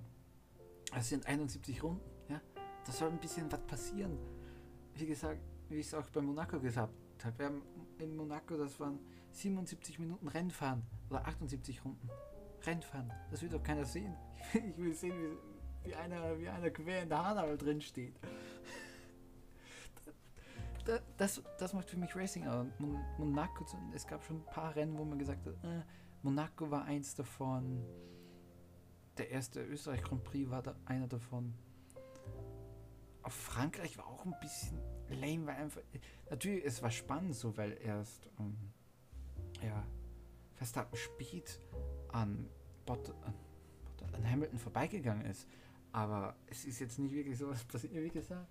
Es 0.96 1.10
sind 1.10 1.26
71 1.26 1.84
Runden, 1.84 2.02
ja. 2.30 2.40
Da 2.86 2.92
soll 2.92 3.10
ein 3.10 3.20
bisschen 3.20 3.52
was 3.52 3.62
passieren. 3.62 4.18
Wie 4.94 5.06
gesagt, 5.06 5.42
wie 5.70 5.76
ich 5.76 5.88
es 5.88 5.94
auch 5.94 6.10
bei 6.12 6.22
Monaco 6.22 6.60
gesagt 6.60 6.94
habe, 7.24 7.40
wir 7.40 7.46
haben 7.48 7.62
in 7.98 8.16
Monaco, 8.16 8.56
das 8.56 8.80
waren 8.80 9.00
77 9.32 10.00
Minuten 10.00 10.28
Rennfahren 10.28 10.84
oder 11.10 11.28
78 11.28 11.84
Runden. 11.84 12.10
Rennfahren. 12.66 13.12
Das 13.32 13.42
will 13.42 13.50
doch 13.50 13.64
keiner 13.64 13.86
sehen. 13.86 14.16
Ich 14.54 14.78
will 14.78 14.94
sehen, 14.94 15.38
wie, 15.84 15.90
wie, 15.90 15.96
einer, 15.96 16.40
wie 16.40 16.48
einer 16.48 16.70
quer 16.70 17.04
in 17.04 17.10
der 17.10 17.26
Hanau 17.26 17.56
drin 17.56 17.82
steht. 17.82 18.16
Das, 20.86 21.02
das, 21.18 21.44
das 21.58 21.74
macht 21.74 21.90
für 21.90 21.98
mich 21.98 22.16
Racing 22.16 22.48
aus. 22.48 22.68
Monaco, 23.18 23.66
es 23.94 24.06
gab 24.06 24.24
schon 24.24 24.38
ein 24.38 24.46
paar 24.46 24.76
Rennen, 24.76 24.98
wo 24.98 25.04
man 25.04 25.18
gesagt 25.18 25.46
hat, 25.48 25.56
äh, 25.64 25.82
Monaco 26.22 26.70
war 26.70 26.86
eins 26.86 27.16
davon. 27.16 27.84
Der 29.18 29.32
erste 29.32 29.64
Österreich 29.64 30.04
Grand 30.04 30.24
Prix 30.24 30.50
war 30.50 30.62
da 30.62 30.76
einer 30.86 31.08
davon. 31.08 31.56
Auf 33.24 33.34
Frankreich 33.34 33.98
war 33.98 34.06
auch 34.06 34.26
ein 34.26 34.36
bisschen 34.40 34.80
lame, 35.10 35.48
weil 35.48 35.56
einfach. 35.56 35.82
Natürlich, 36.30 36.66
es 36.66 36.84
war 36.84 36.92
spannend 36.92 37.36
so, 37.36 37.58
weil 37.58 37.78
erst 37.82 38.30
ähm, 38.40 38.56
ja, 39.64 39.84
Verstappen 40.54 40.96
spät 40.96 41.60
an 42.10 42.48
Bot, 42.86 43.14
an, 43.24 44.32
Hamilton 44.32 44.60
vorbeigegangen 44.60 45.26
ist. 45.26 45.48
Aber 45.92 46.36
es 46.48 46.66
ist 46.66 46.80
jetzt 46.80 47.00
nicht 47.00 47.14
wirklich 47.14 47.38
so 47.38 47.50
was 47.50 47.64
passiert, 47.64 47.94
wie 47.94 48.10
gesagt. 48.10 48.48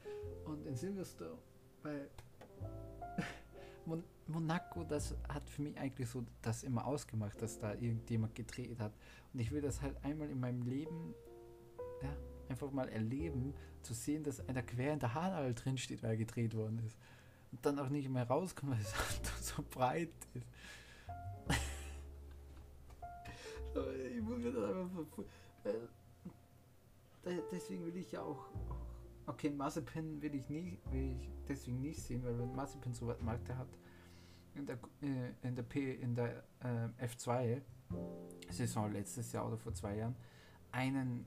Und 0.47 0.67
in 0.67 0.77
Silverstone, 0.77 1.39
bei 1.83 2.09
Mon 3.87 4.03
Monaco, 4.27 4.85
das 4.85 5.15
hat 5.29 5.49
für 5.51 5.61
mich 5.61 5.77
eigentlich 5.79 6.09
so 6.09 6.25
das 6.41 6.63
immer 6.63 6.87
ausgemacht, 6.87 7.41
dass 7.43 7.59
da 7.59 7.75
irgendjemand 7.75 8.35
gedreht 8.35 8.81
hat. 8.81 8.93
Und 9.33 9.41
ich 9.41 9.51
will 9.51 9.61
das 9.61 9.83
halt 9.83 10.03
einmal 10.03 10.31
in 10.31 10.41
meinem 10.41 10.63
Leben 10.63 11.15
ja, 12.03 12.09
einfach 12.49 12.71
mal 12.71 12.89
erleben, 12.89 13.53
zu 13.83 13.93
sehen, 13.93 14.25
dass 14.25 14.41
einer 14.49 14.63
quer 14.63 14.95
in 14.95 15.01
der 15.01 15.13
Haarnadel 15.13 15.55
drin 15.55 15.77
steht, 15.77 16.03
weil 16.03 16.13
er 16.13 16.17
gedreht 16.17 16.55
worden 16.55 16.79
ist. 16.87 16.97
Und 17.53 17.65
dann 17.67 17.79
auch 17.79 17.91
nicht 17.91 18.09
mehr 18.09 18.27
rauskommt, 18.27 18.73
weil 18.73 18.81
es 18.81 18.95
so 19.55 19.63
breit 19.71 20.09
ist. 20.33 20.47
Ich 23.77 24.23
muss 24.23 24.39
mir 24.39 24.53
das 24.53 24.65
einfach. 24.65 25.25
Äh, 25.65 27.39
deswegen 27.51 27.87
will 27.87 27.97
ich 27.97 28.13
ja 28.13 28.23
auch. 28.23 28.47
Okay, 29.27 29.51
Mazepin 29.51 30.21
will 30.21 30.35
ich 30.35 30.49
nie, 30.51 30.79
will 30.91 31.13
ich 31.13 31.31
deswegen 31.49 31.81
nicht 31.81 32.03
sehen, 32.03 32.23
weil 32.25 32.39
wenn 32.39 32.55
Mazepin 32.55 32.93
so 32.93 33.07
weit 33.07 33.23
Markte 33.23 33.57
hat, 33.57 33.69
in 34.55 34.67
der, 34.67 34.79
äh, 35.03 35.33
in 35.43 35.55
der 35.55 35.63
P, 35.63 35.95
in 35.95 36.15
der 36.15 36.45
äh, 36.61 37.07
F2 37.07 37.63
Saison 38.51 38.93
letztes 38.93 39.33
Jahr 39.33 39.47
oder 39.47 39.57
vor 39.57 39.73
zwei 39.73 39.97
Jahren, 39.97 40.15
einen 40.73 41.25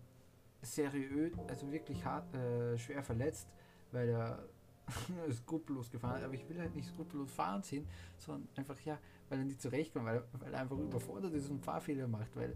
seriös, 0.61 1.33
also 1.47 1.71
wirklich 1.71 2.05
hart, 2.05 2.33
äh, 2.35 2.77
schwer 2.77 3.03
verletzt, 3.03 3.47
weil 3.91 4.09
er 4.09 4.47
skrupellos 5.31 5.91
gefahren. 5.91 6.23
Aber 6.23 6.33
ich 6.33 6.47
will 6.49 6.59
halt 6.59 6.75
nicht 6.75 6.87
skrupellos 6.87 7.31
fahren 7.31 7.63
sehen, 7.63 7.87
sondern 8.17 8.47
einfach, 8.55 8.79
ja, 8.81 8.97
weil 9.29 9.39
er 9.39 9.45
nicht 9.45 9.61
zurechtkommt, 9.61 10.05
weil, 10.05 10.23
weil 10.33 10.53
er 10.53 10.61
einfach 10.61 10.77
überfordert 10.77 11.33
ist 11.33 11.49
und 11.49 11.63
Fahrfehler 11.63 12.07
macht, 12.07 12.35
weil 12.35 12.55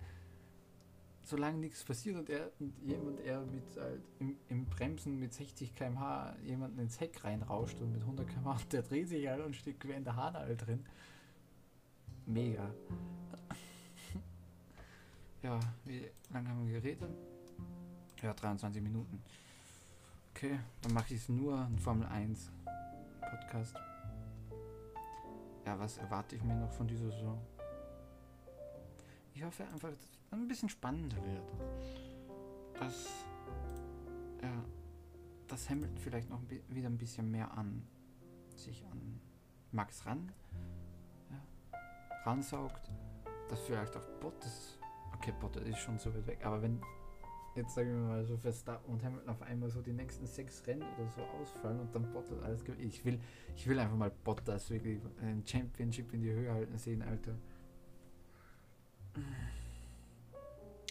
solange 1.24 1.58
nichts 1.58 1.84
passiert 1.84 2.18
und 2.18 2.30
er 2.30 2.52
und 2.60 2.74
jemand 2.84 3.20
er 3.22 3.42
mit 3.46 3.64
halt 3.78 4.02
im, 4.20 4.38
im, 4.50 4.66
Bremsen 4.66 5.20
mit 5.20 5.34
60 5.34 5.76
km/h 5.76 6.36
jemanden 6.44 6.80
ins 6.80 7.00
Heck 7.00 7.24
reinrauscht 7.24 7.80
und 7.80 7.92
mit 7.92 8.02
100 8.02 8.28
km/h 8.28 8.58
der 8.72 8.82
dreht 8.82 9.08
sich 9.08 9.28
halt 9.28 9.46
und 9.46 9.56
steht 9.56 9.80
quer 9.80 9.98
in 9.98 10.04
der 10.04 10.16
Hanal 10.16 10.56
drin. 10.58 10.84
Mega. 12.26 12.74
ja, 15.44 15.60
wie 15.86 16.10
lange 16.32 16.50
haben 16.50 16.66
wir 16.66 16.82
geredet? 16.82 17.10
Ja, 18.22 18.34
23 18.34 18.82
Minuten. 18.82 19.22
Okay, 20.44 20.60
dann 20.82 20.94
mache 20.94 21.14
ich 21.14 21.22
es 21.22 21.30
nur 21.30 21.56
ein 21.56 21.78
Formel 21.78 22.08
1 22.08 22.52
Podcast. 23.20 23.76
Ja, 25.68 25.78
was 25.78 26.00
erwarte 26.00 26.36
ich 26.36 26.44
mir 26.44 26.56
noch 26.56 26.72
von 26.72 26.88
dieser 26.88 27.12
Saison? 27.12 27.40
Ich 29.36 29.44
hoffe 29.44 29.64
einfach, 29.66 29.90
dass 29.90 30.00
es 30.00 30.20
ein 30.32 30.48
bisschen 30.48 30.68
spannender 30.68 31.18
wird. 31.18 31.54
Dass, 32.74 33.06
ja, 34.42 34.66
dass 35.48 35.70
Hamilton 35.70 35.98
vielleicht 36.00 36.32
noch 36.32 36.42
wieder 36.70 36.90
ein 36.90 36.98
bisschen 36.98 37.30
mehr 37.30 37.56
an 37.56 37.86
sich 38.56 38.84
an 38.92 39.22
Max 39.72 40.08
ran 40.08 40.32
ja, 41.30 41.80
ransaugt. 42.24 42.90
Dass 43.48 43.60
vielleicht 43.60 43.96
auch 43.96 44.10
Bottas, 44.20 44.80
okay, 45.14 45.34
Bottas 45.40 45.62
ist 45.68 45.78
schon 45.78 46.00
so 46.00 46.12
weit 46.16 46.26
weg, 46.26 46.44
aber 46.44 46.64
wenn 46.64 46.82
jetzt 47.56 47.76
sagen 47.76 47.90
wir 47.90 48.08
mal 48.08 48.26
so 48.26 48.38
Verstappen 48.38 48.94
und 48.94 49.04
Hamilton 49.04 49.30
auf 49.30 49.42
einmal 49.42 49.70
so 49.70 49.82
die 49.82 49.94
nächsten 49.94 50.26
sechs 50.26 50.66
Rennen 50.68 50.84
oder 50.98 51.10
so 51.10 51.22
ausfallen 51.22 51.80
und 51.80 51.94
dann 51.94 52.12
Bottas 52.12 52.40
alles 52.42 52.64
gewinnt. 52.64 52.84
Ich 52.84 53.04
will, 53.04 53.20
ich 53.56 53.68
will 53.68 53.80
einfach 53.80 53.98
mal 53.98 54.12
Bottas 54.24 54.70
wirklich 54.70 55.02
ein 55.22 55.44
Championship 55.46 56.14
in 56.14 56.22
die 56.22 56.32
Höhe 56.32 56.52
halten 56.52 56.78
sehen, 56.78 57.02
Alter. 57.02 57.36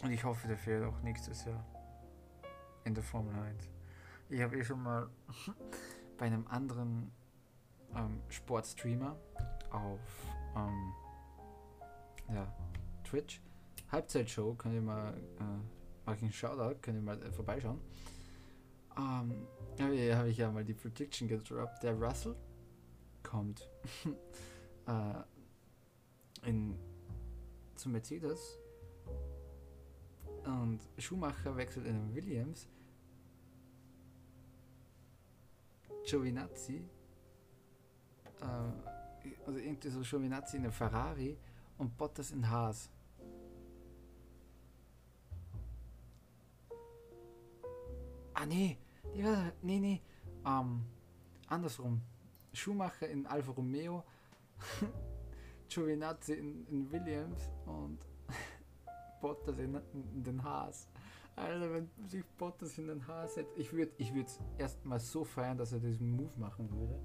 Und 0.02 0.10
ich 0.10 0.24
hoffe, 0.24 0.48
der 0.48 0.56
fährt 0.56 0.84
auch 0.84 1.00
nächstes 1.02 1.44
Jahr. 1.44 1.64
in 2.84 2.94
der 2.94 3.04
Formel 3.04 3.34
1. 3.34 3.68
Ich 4.28 4.40
habe 4.40 4.58
eh 4.58 4.64
schon 4.64 4.82
mal 4.82 5.08
bei 6.18 6.26
einem 6.26 6.46
anderen 6.46 7.10
ähm, 7.94 8.20
Sportstreamer 8.28 9.16
auf 9.70 10.00
ähm, 10.56 10.92
ja, 12.32 12.52
Twitch, 13.04 13.40
Halbzeitshow, 13.90 14.54
könnt 14.54 14.74
ihr 14.74 14.82
mal, 14.82 15.14
äh, 15.14 15.79
einen 16.18 16.32
Shoutout, 16.32 16.80
könnt 16.80 16.98
ihr 16.98 17.02
mal 17.02 17.20
äh, 17.22 17.30
vorbeischauen. 17.30 17.80
Ähm, 18.96 19.46
habe 19.80 20.16
hab 20.16 20.26
ich 20.26 20.36
ja 20.36 20.50
mal 20.50 20.64
die 20.64 20.74
Prediction 20.74 21.28
gedroppt. 21.28 21.82
Der 21.82 21.94
Russell 21.94 22.36
kommt 23.22 23.70
äh, 24.86 26.48
in, 26.48 26.76
zu 27.76 27.88
Mercedes 27.88 28.58
und 30.44 30.80
Schumacher 30.98 31.56
wechselt 31.56 31.86
in 31.86 31.94
den 31.94 32.14
Williams. 32.14 32.68
Giovinazzi, 36.04 36.82
äh, 38.40 38.44
also 39.46 39.58
irgendwie 39.58 39.88
so 39.90 40.00
Giovinazzi 40.00 40.56
in 40.56 40.62
der 40.62 40.72
Ferrari 40.72 41.36
und 41.78 41.96
Bottas 41.96 42.30
in 42.30 42.48
Haas. 42.48 42.90
Ah 48.40 48.46
nee, 48.46 48.78
nee, 49.60 49.78
nee, 49.78 50.00
ähm, 50.46 50.82
andersrum. 51.46 52.00
Schumacher 52.54 53.06
in 53.06 53.26
Alfa 53.26 53.52
Romeo, 53.52 54.02
Giovinazzi 55.68 56.32
in, 56.32 56.66
in 56.68 56.90
Williams 56.90 57.50
und 57.66 57.98
Bottas 59.20 59.58
in, 59.58 59.78
in, 59.92 60.24
den 60.24 60.42
Haas. 60.42 60.88
Also 61.36 61.70
wenn 61.70 61.90
sich 62.08 62.24
Bottas 62.38 62.78
in 62.78 62.86
den 62.86 63.06
Haas 63.06 63.34
setzt, 63.34 63.58
ich 63.58 63.70
würde 63.74 63.92
ich 63.98 64.14
würde 64.14 64.30
erstmal 64.56 65.00
so 65.00 65.22
feiern, 65.22 65.58
dass 65.58 65.74
er 65.74 65.80
diesen 65.80 66.10
Move 66.10 66.38
machen 66.38 66.70
würde. 66.70 66.98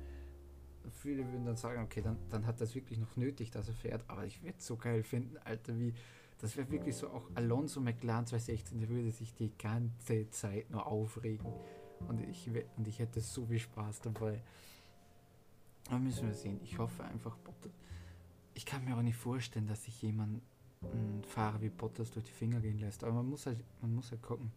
Viele 0.89 1.25
würden 1.25 1.43
dann 1.43 1.57
sagen, 1.57 1.83
okay, 1.83 2.01
dann, 2.01 2.17
dann 2.29 2.45
hat 2.45 2.61
das 2.61 2.73
wirklich 2.75 2.97
noch 2.97 3.17
nötig, 3.17 3.51
dass 3.51 3.67
er 3.67 3.73
fährt, 3.73 4.05
aber 4.07 4.23
ich 4.23 4.41
würde 4.41 4.57
es 4.57 4.65
so 4.65 4.77
geil 4.77 5.03
finden, 5.03 5.37
Alter, 5.39 5.77
wie 5.77 5.93
das 6.39 6.57
wäre 6.57 6.69
wirklich 6.69 6.95
so 6.95 7.09
auch 7.09 7.29
Alonso 7.35 7.79
McLaren 7.79 8.25
2016, 8.25 8.79
der 8.79 8.89
würde 8.89 9.11
sich 9.11 9.33
die 9.33 9.51
ganze 9.57 10.29
Zeit 10.29 10.69
nur 10.69 10.85
aufregen 10.85 11.47
und 12.07 12.21
ich, 12.21 12.49
und 12.77 12.87
ich 12.87 12.99
hätte 12.99 13.21
so 13.21 13.45
viel 13.45 13.59
Spaß 13.59 14.01
dabei. 14.01 14.41
Aber 15.89 15.99
müssen 15.99 16.27
wir 16.27 16.33
sehen. 16.33 16.59
Ich 16.63 16.77
hoffe 16.77 17.03
einfach, 17.03 17.37
Bottas. 17.37 17.71
Ich 18.53 18.65
kann 18.65 18.83
mir 18.85 18.95
auch 18.97 19.01
nicht 19.01 19.17
vorstellen, 19.17 19.67
dass 19.67 19.83
sich 19.83 20.01
jemand 20.01 20.41
Fahrer 21.27 21.61
wie 21.61 21.69
Bottas 21.69 22.11
durch 22.11 22.25
die 22.25 22.31
Finger 22.31 22.59
gehen 22.59 22.79
lässt. 22.79 23.03
Aber 23.03 23.13
man 23.13 23.29
muss 23.29 23.45
halt, 23.45 23.63
man 23.81 23.93
muss 23.93 24.11
halt 24.11 24.21
gucken. 24.21 24.51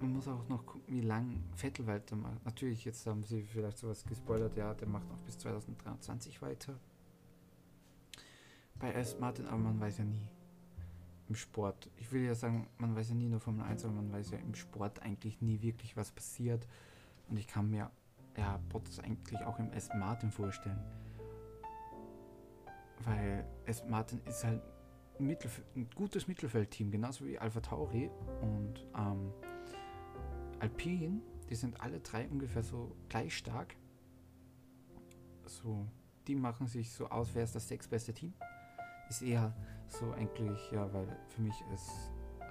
Man 0.00 0.12
muss 0.12 0.28
auch 0.28 0.48
noch 0.48 0.64
gucken, 0.64 0.94
wie 0.94 1.00
lang 1.00 1.42
Vettel 1.54 1.86
weitermacht. 1.86 2.44
Natürlich, 2.44 2.84
jetzt 2.84 3.06
haben 3.06 3.24
sie 3.24 3.42
vielleicht 3.42 3.78
sowas 3.78 4.04
gespoilert, 4.04 4.56
ja, 4.56 4.72
der 4.74 4.88
macht 4.88 5.08
noch 5.08 5.18
bis 5.18 5.38
2023 5.38 6.40
weiter. 6.40 6.78
Bei 8.80 8.92
S. 8.92 9.18
Martin, 9.20 9.46
aber 9.46 9.58
man 9.58 9.78
weiß 9.78 9.98
ja 9.98 10.04
nie. 10.04 10.26
Im 11.28 11.34
Sport. 11.36 11.88
Ich 11.98 12.10
will 12.10 12.22
ja 12.22 12.34
sagen, 12.34 12.66
man 12.78 12.96
weiß 12.96 13.10
ja 13.10 13.14
nie 13.14 13.28
nur 13.28 13.38
Formel 13.38 13.64
1, 13.64 13.84
aber 13.84 13.94
man 13.94 14.10
weiß 14.10 14.30
ja 14.32 14.38
im 14.38 14.54
Sport 14.54 15.02
eigentlich 15.02 15.40
nie 15.40 15.62
wirklich, 15.62 15.96
was 15.96 16.10
passiert. 16.10 16.66
Und 17.28 17.38
ich 17.38 17.46
kann 17.46 17.70
mir 17.70 17.90
ja 18.36 18.58
Bottas 18.70 18.98
eigentlich 18.98 19.40
auch 19.42 19.58
im 19.58 19.70
S. 19.72 19.90
Martin 19.94 20.32
vorstellen. 20.32 20.80
Weil 23.04 23.46
S. 23.66 23.84
Martin 23.86 24.20
ist 24.24 24.42
halt 24.42 24.62
Mittelf 25.18 25.62
ein 25.76 25.88
gutes 25.94 26.26
Mittelfeldteam, 26.26 26.90
genauso 26.90 27.26
wie 27.26 27.38
Alpha 27.38 27.60
Tauri 27.60 28.10
und 28.40 28.86
ähm, 28.96 29.32
Alpine, 30.58 31.20
die 31.48 31.54
sind 31.54 31.80
alle 31.80 32.00
drei 32.00 32.28
ungefähr 32.28 32.62
so 32.62 32.96
gleich 33.08 33.36
stark. 33.36 33.76
So, 35.44 35.86
die 36.26 36.34
machen 36.34 36.66
sich 36.66 36.90
so 36.92 37.08
aus, 37.08 37.28
wer 37.34 37.44
ist 37.44 37.54
das 37.54 37.68
sechstbeste 37.68 38.14
Team? 38.14 38.32
Ist 39.10 39.22
eher 39.22 39.52
so 39.88 40.12
eigentlich, 40.12 40.70
ja, 40.70 40.90
weil 40.92 41.06
für 41.28 41.42
mich 41.42 41.54
ist 41.74 41.90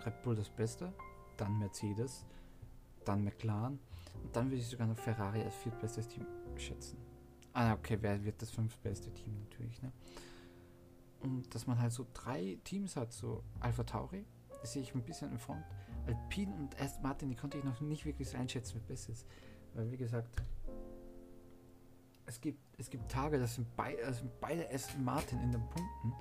Red 0.06 0.22
Bull 0.22 0.36
das 0.36 0.50
Beste, 0.50 0.94
dann 1.38 1.58
Mercedes, 1.58 2.26
dann 3.06 3.24
McLaren 3.24 3.80
und 4.24 4.36
dann 4.36 4.50
würde 4.50 4.58
ich 4.58 4.68
sogar 4.68 4.88
noch 4.88 4.98
Ferrari 4.98 5.42
als 5.42 5.56
viertbestes 5.56 6.08
Team 6.10 6.26
schätzen. 6.58 6.98
Ah, 7.54 7.74
okay, 7.74 7.98
wer 8.02 8.24
wird 8.24 8.42
das 8.42 8.52
fünftbeste 8.52 9.14
Team 9.14 9.38
natürlich, 9.40 9.82
ne? 9.82 9.92
Und 11.22 11.54
dass 11.56 11.66
man 11.66 11.80
halt 11.80 11.92
so 11.92 12.06
drei 12.14 12.60
Teams 12.64 12.96
hat, 12.96 13.12
so 13.12 13.44
Alpha 13.60 13.84
Tauri, 13.84 14.26
das 14.62 14.74
sehe 14.74 14.82
ich 14.82 14.94
ein 14.94 15.04
bisschen 15.04 15.32
in 15.32 15.40
Front. 15.40 15.64
Alpine 16.08 16.54
und 16.56 16.80
Aston 16.80 17.04
Martin, 17.04 17.30
die 17.30 17.36
konnte 17.36 17.58
ich 17.58 17.64
noch 17.64 17.80
nicht 17.82 18.06
wirklich 18.06 18.30
so 18.30 18.38
einschätzen, 18.38 18.76
wer 18.76 18.88
besser 18.96 19.14
ist. 19.14 19.26
Weil, 19.74 19.92
wie 19.92 19.98
gesagt, 19.98 20.42
es 22.26 22.40
gibt, 22.40 22.60
es 22.78 22.90
gibt 22.90 23.10
Tage, 23.10 23.40
das 23.40 23.56
sind, 23.56 23.76
bei, 23.76 23.98
sind 24.12 24.40
beide 24.40 24.70
Aston 24.72 25.04
Martin 25.04 25.40
in 25.42 25.52
den 25.52 25.62
Punkten. 25.70 26.14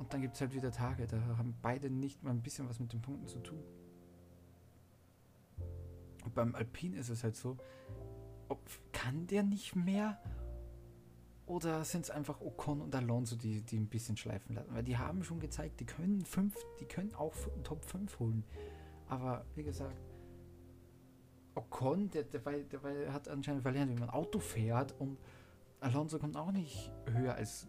Und 0.00 0.14
dann 0.14 0.22
gibt 0.22 0.34
es 0.34 0.40
halt 0.40 0.54
wieder 0.54 0.72
Tage, 0.72 1.06
da 1.06 1.20
haben 1.36 1.54
beide 1.60 1.90
nicht 1.90 2.22
mal 2.22 2.30
ein 2.30 2.40
bisschen 2.40 2.66
was 2.70 2.80
mit 2.80 2.90
den 2.90 3.02
Punkten 3.02 3.28
zu 3.28 3.38
tun. 3.40 3.62
Und 6.24 6.34
beim 6.34 6.54
Alpine 6.54 6.96
ist 6.96 7.10
es 7.10 7.22
halt 7.22 7.36
so, 7.36 7.58
ob, 8.48 8.58
kann 8.92 9.26
der 9.26 9.42
nicht 9.42 9.76
mehr? 9.76 10.18
Oder 11.44 11.84
sind 11.84 12.06
es 12.06 12.10
einfach 12.10 12.40
Ocon 12.40 12.80
und 12.80 12.94
Alonso, 12.94 13.36
die, 13.36 13.60
die 13.60 13.76
ein 13.76 13.88
bisschen 13.88 14.16
schleifen 14.16 14.54
lassen? 14.54 14.74
Weil 14.74 14.84
die 14.84 14.96
haben 14.96 15.22
schon 15.22 15.38
gezeigt, 15.38 15.80
die 15.80 15.86
können 15.86 16.24
fünf, 16.24 16.56
die 16.80 16.86
können 16.86 17.14
auch 17.14 17.34
Top 17.62 17.84
5 17.84 18.20
holen. 18.20 18.44
Aber 19.06 19.44
wie 19.54 19.64
gesagt, 19.64 20.00
Ocon, 21.54 22.10
der, 22.10 22.22
der, 22.22 22.40
der, 22.40 22.78
der 22.80 23.12
hat 23.12 23.28
anscheinend 23.28 23.60
verlernt, 23.62 23.94
wie 23.94 24.00
man 24.00 24.08
Auto 24.08 24.38
fährt 24.38 24.98
und 24.98 25.18
Alonso 25.80 26.18
kommt 26.18 26.38
auch 26.38 26.52
nicht 26.52 26.90
höher 27.04 27.34
als 27.34 27.68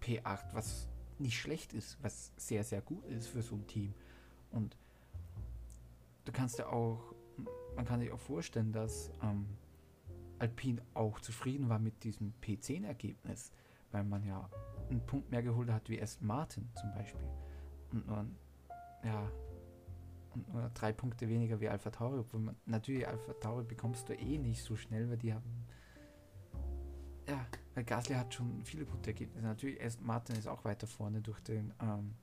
P8, 0.00 0.52
was 0.52 0.88
nicht 1.18 1.38
schlecht 1.38 1.72
ist, 1.72 1.98
was 2.02 2.32
sehr, 2.36 2.64
sehr 2.64 2.80
gut 2.80 3.06
ist 3.06 3.28
für 3.28 3.42
so 3.42 3.54
ein 3.54 3.66
Team. 3.66 3.94
Und 4.50 4.76
du 6.24 6.32
kannst 6.32 6.58
ja 6.58 6.66
auch, 6.66 7.14
man 7.76 7.84
kann 7.84 8.00
sich 8.00 8.10
auch 8.10 8.20
vorstellen, 8.20 8.72
dass 8.72 9.10
ähm, 9.22 9.46
Alpine 10.38 10.82
auch 10.94 11.20
zufrieden 11.20 11.68
war 11.68 11.78
mit 11.78 12.04
diesem 12.04 12.32
P10-Ergebnis, 12.42 13.52
weil 13.92 14.04
man 14.04 14.24
ja 14.24 14.48
einen 14.90 15.04
Punkt 15.06 15.30
mehr 15.30 15.42
geholt 15.42 15.70
hat 15.70 15.88
wie 15.88 16.00
Aston 16.00 16.26
Martin 16.26 16.68
zum 16.74 16.92
Beispiel. 16.92 17.28
Und 17.92 18.06
nur, 18.06 18.26
ja, 19.04 19.30
und 20.34 20.52
nur 20.52 20.70
drei 20.74 20.92
Punkte 20.92 21.28
weniger 21.28 21.60
wie 21.60 21.68
Alpha 21.68 21.90
Tauri, 21.90 22.18
obwohl 22.18 22.40
man, 22.40 22.56
natürlich 22.66 23.06
Alpha 23.06 23.32
Tauri 23.34 23.64
bekommst 23.64 24.08
du 24.08 24.14
eh 24.14 24.38
nicht 24.38 24.62
so 24.62 24.76
schnell, 24.76 25.08
weil 25.08 25.18
die 25.18 25.32
haben, 25.32 25.63
weil 27.74 27.84
Gasly 27.84 28.14
hat 28.14 28.34
schon 28.34 28.64
viele 28.64 28.84
gute 28.84 29.10
Ergebnisse. 29.10 29.44
Natürlich 29.44 29.82
Aston 29.82 30.06
Martin 30.06 30.36
ist 30.36 30.46
auch 30.46 30.64
weiter 30.64 30.86
vorne 30.86 31.20
durch 31.20 31.40
den 31.40 31.72
ähm, 31.80 32.14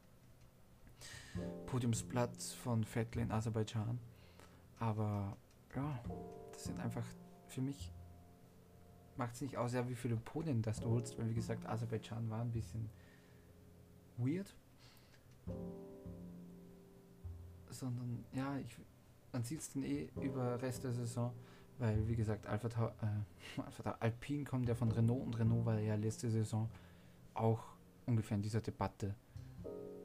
Podiumsplatz 1.66 2.54
von 2.54 2.84
Vettel 2.84 3.22
in 3.22 3.32
Aserbaidschan. 3.32 4.00
Aber 4.80 5.38
ja, 5.76 6.00
das 6.52 6.66
sind 6.66 6.80
einfach 6.80 7.06
für 7.48 7.62
mich 7.62 7.92
macht 9.18 9.36
es 9.36 9.42
nicht 9.42 9.58
aus, 9.58 9.74
ja, 9.74 9.88
wie 9.88 9.96
viele 9.96 10.16
Podien 10.16 10.62
das 10.62 10.80
du 10.80 10.90
holst, 10.90 11.18
weil 11.18 11.30
wie 11.30 11.36
gesagt, 11.36 11.66
Aserbaidschan 11.68 12.30
war 12.30 12.42
ein 12.42 12.52
bisschen 12.52 12.90
weird. 14.18 14.56
Sondern 17.70 18.26
ja, 18.34 18.58
ich, 18.58 18.78
man 19.32 19.44
sieht 19.44 19.60
es 19.60 19.74
dann 19.74 19.84
eh 19.84 20.10
über 20.22 20.62
Rest 20.62 20.84
der 20.84 20.94
Saison, 20.94 21.34
weil 21.82 22.08
wie 22.08 22.16
gesagt, 22.16 22.46
Alpha, 22.46 22.94
äh, 23.02 23.62
Alpha 23.62 23.98
Alpine 24.00 24.44
kommt 24.44 24.70
ja 24.70 24.76
von 24.76 24.92
Renault 24.92 25.26
und 25.26 25.40
Renault 25.40 25.66
war 25.66 25.80
ja 25.80 25.96
letzte 25.96 26.30
Saison 26.30 26.70
auch 27.34 27.64
ungefähr 28.06 28.36
in 28.36 28.44
dieser 28.44 28.62
Debatte 28.62 29.16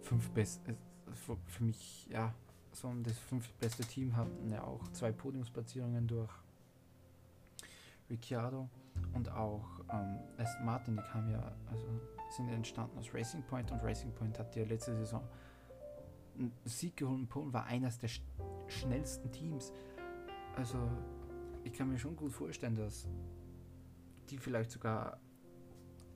fünf 0.00 0.30
best 0.30 0.66
äh, 0.68 0.74
für, 1.14 1.64
mich 1.64 2.08
ja 2.10 2.34
so 2.72 2.92
das 3.02 3.18
fünf 3.18 3.52
beste 3.54 3.84
Team 3.84 4.16
hatten 4.16 4.50
ja 4.50 4.62
auch 4.62 4.88
zwei 4.92 5.12
Podiumsplatzierungen 5.12 6.06
durch 6.06 6.30
Ricciardo 8.08 8.68
und 9.12 9.30
auch 9.30 9.64
ähm, 9.92 10.18
Aston 10.38 10.64
Martin, 10.64 10.96
die 10.96 11.02
kam 11.02 11.30
ja, 11.30 11.52
also 11.70 11.86
sind 12.30 12.48
entstanden 12.48 12.98
aus 12.98 13.12
Racing 13.12 13.42
Point 13.42 13.70
und 13.70 13.82
Racing 13.82 14.12
Point 14.12 14.38
hat 14.38 14.54
ja 14.56 14.64
letzte 14.64 14.96
Saison 14.96 15.22
einen 16.38 16.52
Sieg 16.64 16.96
geholt 16.96 17.20
in 17.20 17.26
Polen, 17.26 17.52
war 17.52 17.64
eines 17.66 17.98
der 17.98 18.08
sch 18.08 18.22
schnellsten 18.68 19.30
Teams. 19.30 19.72
Also 20.56 20.78
ich 21.66 21.72
kann 21.72 21.88
mir 21.88 21.98
schon 21.98 22.14
gut 22.14 22.32
vorstellen, 22.32 22.76
dass 22.76 23.08
die 24.30 24.38
vielleicht 24.38 24.70
sogar 24.70 25.20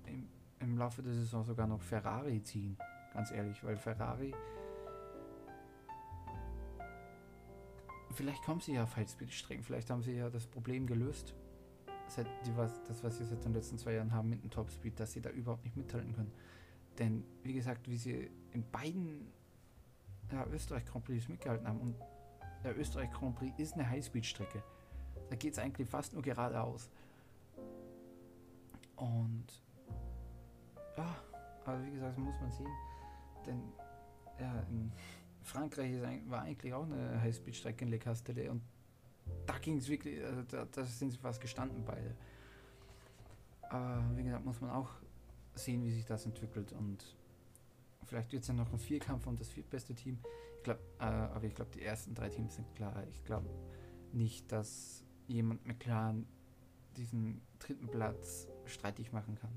im, 0.06 0.28
im 0.60 0.78
Laufe 0.78 1.02
der 1.02 1.12
Saison 1.12 1.44
sogar 1.44 1.66
noch 1.66 1.82
Ferrari 1.82 2.42
ziehen, 2.42 2.78
ganz 3.12 3.32
ehrlich, 3.32 3.62
weil 3.64 3.76
Ferrari 3.76 4.32
vielleicht 8.12 8.44
kommen 8.44 8.60
sie 8.60 8.74
ja 8.74 8.84
auf 8.84 8.96
Highspeed-Strecken, 8.96 9.64
vielleicht 9.64 9.90
haben 9.90 10.02
sie 10.02 10.12
ja 10.12 10.30
das 10.30 10.46
Problem 10.46 10.86
gelöst 10.86 11.34
das, 12.88 13.04
was 13.04 13.18
sie 13.18 13.24
seit 13.24 13.44
den 13.44 13.52
letzten 13.52 13.78
zwei 13.78 13.92
Jahren 13.92 14.12
haben 14.12 14.28
mit 14.28 14.42
dem 14.42 14.50
Topspeed, 14.50 14.98
dass 14.98 15.12
sie 15.12 15.20
da 15.20 15.30
überhaupt 15.30 15.62
nicht 15.64 15.76
mithalten 15.76 16.12
können. 16.12 16.32
Denn, 16.98 17.24
wie 17.44 17.52
gesagt, 17.52 17.88
wie 17.88 17.96
sie 17.96 18.28
in 18.50 18.68
beiden 18.68 19.32
ja, 20.32 20.44
Österreich 20.48 20.84
Grand 20.86 21.04
Prix 21.04 21.28
mitgehalten 21.28 21.68
haben 21.68 21.80
und 21.80 21.94
der 22.64 22.76
Österreich 22.76 23.12
Grand 23.12 23.36
Prix 23.36 23.56
ist 23.60 23.74
eine 23.74 23.88
Highspeed-Strecke. 23.88 24.60
Da 25.30 25.36
geht 25.36 25.52
es 25.52 25.58
eigentlich 25.60 25.88
fast 25.88 26.12
nur 26.12 26.22
geradeaus. 26.22 26.90
Und 28.96 29.46
ja, 30.96 31.16
aber 31.64 31.86
wie 31.86 31.92
gesagt, 31.92 32.18
muss 32.18 32.34
man 32.40 32.50
sehen. 32.50 32.72
Denn 33.46 33.62
ja, 34.40 34.60
in 34.68 34.92
Frankreich 35.42 35.94
war 36.28 36.42
eigentlich 36.42 36.74
auch 36.74 36.84
eine 36.84 37.20
Highspeed-Strecke 37.22 37.84
in 37.84 37.90
Le 37.90 37.98
Castellet 37.98 38.50
und 38.50 38.60
da 39.46 39.56
ging 39.58 39.78
es 39.78 39.88
wirklich, 39.88 40.22
also 40.24 40.42
da, 40.42 40.66
da, 40.70 40.84
sind 40.84 41.12
sie 41.12 41.16
fast 41.16 41.40
gestanden 41.40 41.84
beide. 41.84 42.16
Aber 43.62 44.04
wie 44.16 44.24
gesagt, 44.24 44.44
muss 44.44 44.60
man 44.60 44.70
auch 44.70 44.90
sehen, 45.54 45.84
wie 45.84 45.92
sich 45.92 46.04
das 46.04 46.26
entwickelt 46.26 46.72
und 46.72 47.16
vielleicht 48.04 48.32
wird 48.32 48.42
es 48.42 48.48
ja 48.48 48.54
noch 48.54 48.72
ein 48.72 48.78
Vierkampf 48.78 49.28
um 49.28 49.36
das 49.36 49.48
viertbeste 49.48 49.94
Team. 49.94 50.18
Ich 50.56 50.64
glaube, 50.64 50.80
äh, 50.98 51.04
aber 51.04 51.44
ich 51.44 51.54
glaube, 51.54 51.70
die 51.72 51.82
ersten 51.82 52.14
drei 52.14 52.28
Teams 52.28 52.56
sind 52.56 52.74
klar. 52.74 53.04
Ich 53.12 53.24
glaube 53.24 53.48
nicht, 54.12 54.50
dass 54.50 55.04
jemand 55.30 55.66
McLaren 55.66 56.26
diesen 56.96 57.40
dritten 57.58 57.88
Platz 57.88 58.48
streitig 58.64 59.12
machen 59.12 59.36
kann. 59.36 59.52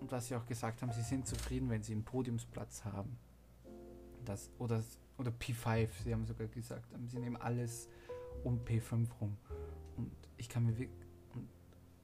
Und 0.00 0.12
was 0.12 0.28
sie 0.28 0.36
auch 0.36 0.46
gesagt 0.46 0.82
haben, 0.82 0.92
sie 0.92 1.02
sind 1.02 1.26
zufrieden, 1.26 1.70
wenn 1.70 1.82
sie 1.82 1.92
einen 1.92 2.04
Podiumsplatz 2.04 2.84
haben. 2.84 3.18
Das, 4.24 4.50
oder, 4.58 4.82
oder 5.16 5.30
P5, 5.30 5.88
sie 6.04 6.12
haben 6.12 6.26
sogar 6.26 6.46
gesagt, 6.48 6.86
sie 7.06 7.18
nehmen 7.18 7.36
alles 7.36 7.88
um 8.44 8.60
P5 8.64 9.08
rum. 9.20 9.36
Und 9.96 10.12
ich 10.36 10.48
kann 10.48 10.64
mir 10.64 10.78
wirklich, 10.78 11.06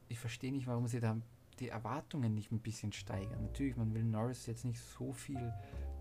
ich 0.09 0.19
verstehe 0.19 0.53
nicht, 0.53 0.67
warum 0.67 0.87
sie 0.87 1.01
da 1.01 1.17
die 1.61 1.69
Erwartungen 1.69 2.35
nicht 2.35 2.51
ein 2.51 2.59
bisschen 2.59 2.93
steigern. 2.93 3.43
Natürlich, 3.43 3.77
man 3.77 3.95
will 3.95 4.03
Norris 4.03 4.47
jetzt 4.47 4.65
nicht 4.65 4.81
so 4.81 5.13
viel 5.13 5.53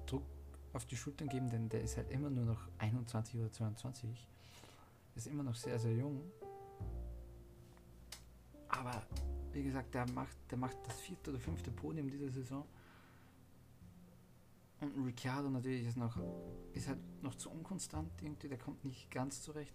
Druck 0.08 0.24
auf 0.74 0.86
die 0.86 0.98
Schultern 0.98 1.30
geben, 1.30 1.50
denn 1.50 1.70
der 1.70 1.82
ist 1.82 1.98
halt 1.98 2.10
immer 2.10 2.32
nur 2.32 2.46
noch 2.46 2.68
21 2.80 3.40
oder 3.40 3.52
22. 3.52 4.28
Ist 5.16 5.28
immer 5.28 5.44
noch 5.44 5.56
sehr, 5.56 5.78
sehr 5.80 5.94
jung. 5.94 6.22
Aber 8.68 9.04
wie 9.52 9.64
gesagt, 9.64 9.94
der 9.94 10.10
macht, 10.12 10.36
der 10.50 10.58
macht 10.58 10.78
das 10.86 11.00
vierte 11.00 11.30
oder 11.30 11.40
fünfte 11.40 11.72
Podium 11.72 12.10
dieser 12.10 12.30
Saison. 12.30 12.66
Und 14.82 15.06
Ricciardo 15.06 15.50
natürlich 15.50 15.86
ist 15.86 15.98
noch, 15.98 16.18
ist 16.74 16.88
halt 16.88 17.00
noch 17.22 17.36
zu 17.36 17.50
unkonstant 17.50 18.10
irgendwie, 18.22 18.50
der 18.50 18.58
kommt 18.58 18.84
nicht 18.84 19.10
ganz 19.12 19.42
zurecht. 19.42 19.74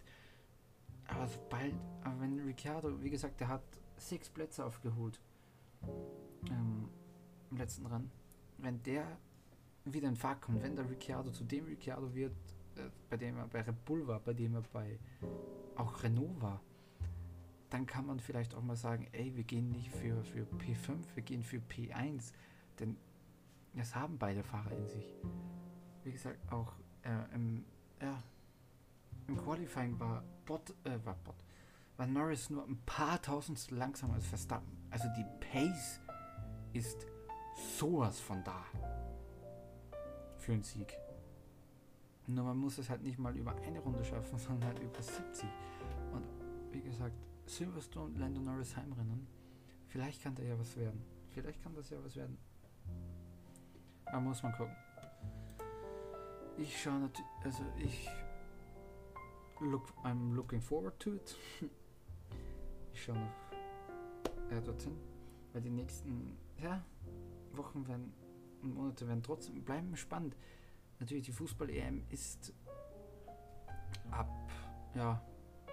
Aber 1.06 1.26
sobald, 1.26 1.74
aber 2.02 2.20
wenn 2.20 2.38
Ricciardo, 2.40 3.02
wie 3.02 3.08
gesagt, 3.08 3.40
der 3.40 3.48
hat 3.48 3.62
sechs 3.96 4.28
Plätze 4.28 4.64
aufgeholt 4.64 5.20
ähm, 6.50 6.88
im 7.50 7.56
letzten 7.56 7.86
Rennen. 7.86 8.10
Wenn 8.58 8.82
der 8.82 9.18
wieder 9.84 10.08
in 10.08 10.16
Fahrt 10.16 10.42
kommt, 10.42 10.62
wenn 10.62 10.76
der 10.76 10.88
Ricciardo 10.90 11.30
zu 11.30 11.44
dem 11.44 11.64
Ricciardo 11.64 12.14
wird, 12.14 12.34
bei 13.10 13.16
dem 13.16 13.36
er 13.36 13.46
bei 13.48 13.60
Red 13.62 13.84
Bull 13.84 14.06
war, 14.06 14.20
bei 14.20 14.32
dem 14.32 14.54
er 14.54 14.62
bei 14.72 14.98
auch 15.76 16.02
Renault 16.02 16.40
war, 16.40 16.60
dann 17.70 17.86
kann 17.86 18.06
man 18.06 18.20
vielleicht 18.20 18.54
auch 18.54 18.62
mal 18.62 18.76
sagen, 18.76 19.08
ey, 19.12 19.34
wir 19.36 19.44
gehen 19.44 19.70
nicht 19.70 19.90
für, 19.90 20.22
für 20.24 20.44
P5, 20.44 20.98
wir 21.14 21.22
gehen 21.22 21.42
für 21.42 21.58
P1, 21.58 22.32
denn 22.78 22.96
das 23.74 23.94
haben 23.94 24.18
beide 24.18 24.42
Fahrer 24.42 24.72
in 24.72 24.88
sich. 24.88 25.14
Wie 26.04 26.12
gesagt, 26.12 26.38
auch 26.50 26.72
äh, 27.02 27.34
im, 27.34 27.64
ja, 28.00 28.22
im 29.26 29.36
Qualifying 29.36 29.98
war 30.00 30.24
Bot, 30.46 30.74
äh, 30.84 31.04
war 31.04 31.14
Bot, 31.24 31.44
war 31.96 32.06
Norris 32.06 32.48
nur 32.50 32.64
ein 32.64 32.78
paar 32.86 33.20
Tausendstel 33.20 33.76
langsamer 33.76 34.14
als 34.14 34.26
Verstappen. 34.26 34.88
Also 34.90 35.06
die 35.16 35.26
Pace 35.40 36.00
ist 36.72 37.06
sowas 37.78 38.18
von 38.20 38.42
da 38.44 38.64
für 40.38 40.52
einen 40.52 40.62
Sieg. 40.62 40.96
Nur 42.28 42.44
man 42.44 42.58
muss 42.58 42.76
es 42.76 42.90
halt 42.90 43.02
nicht 43.02 43.18
mal 43.18 43.34
über 43.36 43.56
eine 43.56 43.80
Runde 43.80 44.04
schaffen, 44.04 44.38
sondern 44.38 44.68
halt 44.68 44.78
über 44.80 45.00
70. 45.02 45.48
Und 46.12 46.24
wie 46.70 46.82
gesagt, 46.82 47.16
Silverstone, 47.46 48.18
Lando 48.18 48.40
Norris 48.40 48.76
Heimrennen, 48.76 49.26
vielleicht 49.86 50.22
kann 50.22 50.34
da 50.34 50.42
ja 50.42 50.58
was 50.58 50.76
werden. 50.76 51.02
Vielleicht 51.30 51.62
kann 51.62 51.74
das 51.74 51.88
ja 51.88 51.96
was 52.04 52.14
werden. 52.16 52.36
Aber 54.04 54.20
muss 54.20 54.42
man 54.42 54.52
gucken. 54.52 54.76
Ich 56.58 56.82
schaue 56.82 56.98
natürlich, 56.98 57.30
also 57.44 57.62
ich 57.78 58.08
look, 59.60 59.92
I'm 60.04 60.34
looking 60.34 60.60
forward 60.60 60.98
to 61.00 61.14
it. 61.14 61.36
ich 62.92 63.02
schaue 63.02 63.16
noch 63.16 64.50
äh, 64.50 64.60
dorthin, 64.60 64.96
weil 65.52 65.62
die 65.62 65.70
nächsten 65.70 66.36
ja, 66.62 66.84
Wochen 67.52 67.86
werden 67.88 68.12
und 68.62 68.74
Monate 68.74 69.06
werden 69.06 69.22
trotzdem 69.22 69.62
bleiben 69.62 69.96
spannend. 69.96 70.36
Natürlich 71.00 71.24
die 71.24 71.32
Fußball-EM 71.32 72.04
ist 72.10 72.52
ab 74.10 74.28
ja 74.94 75.22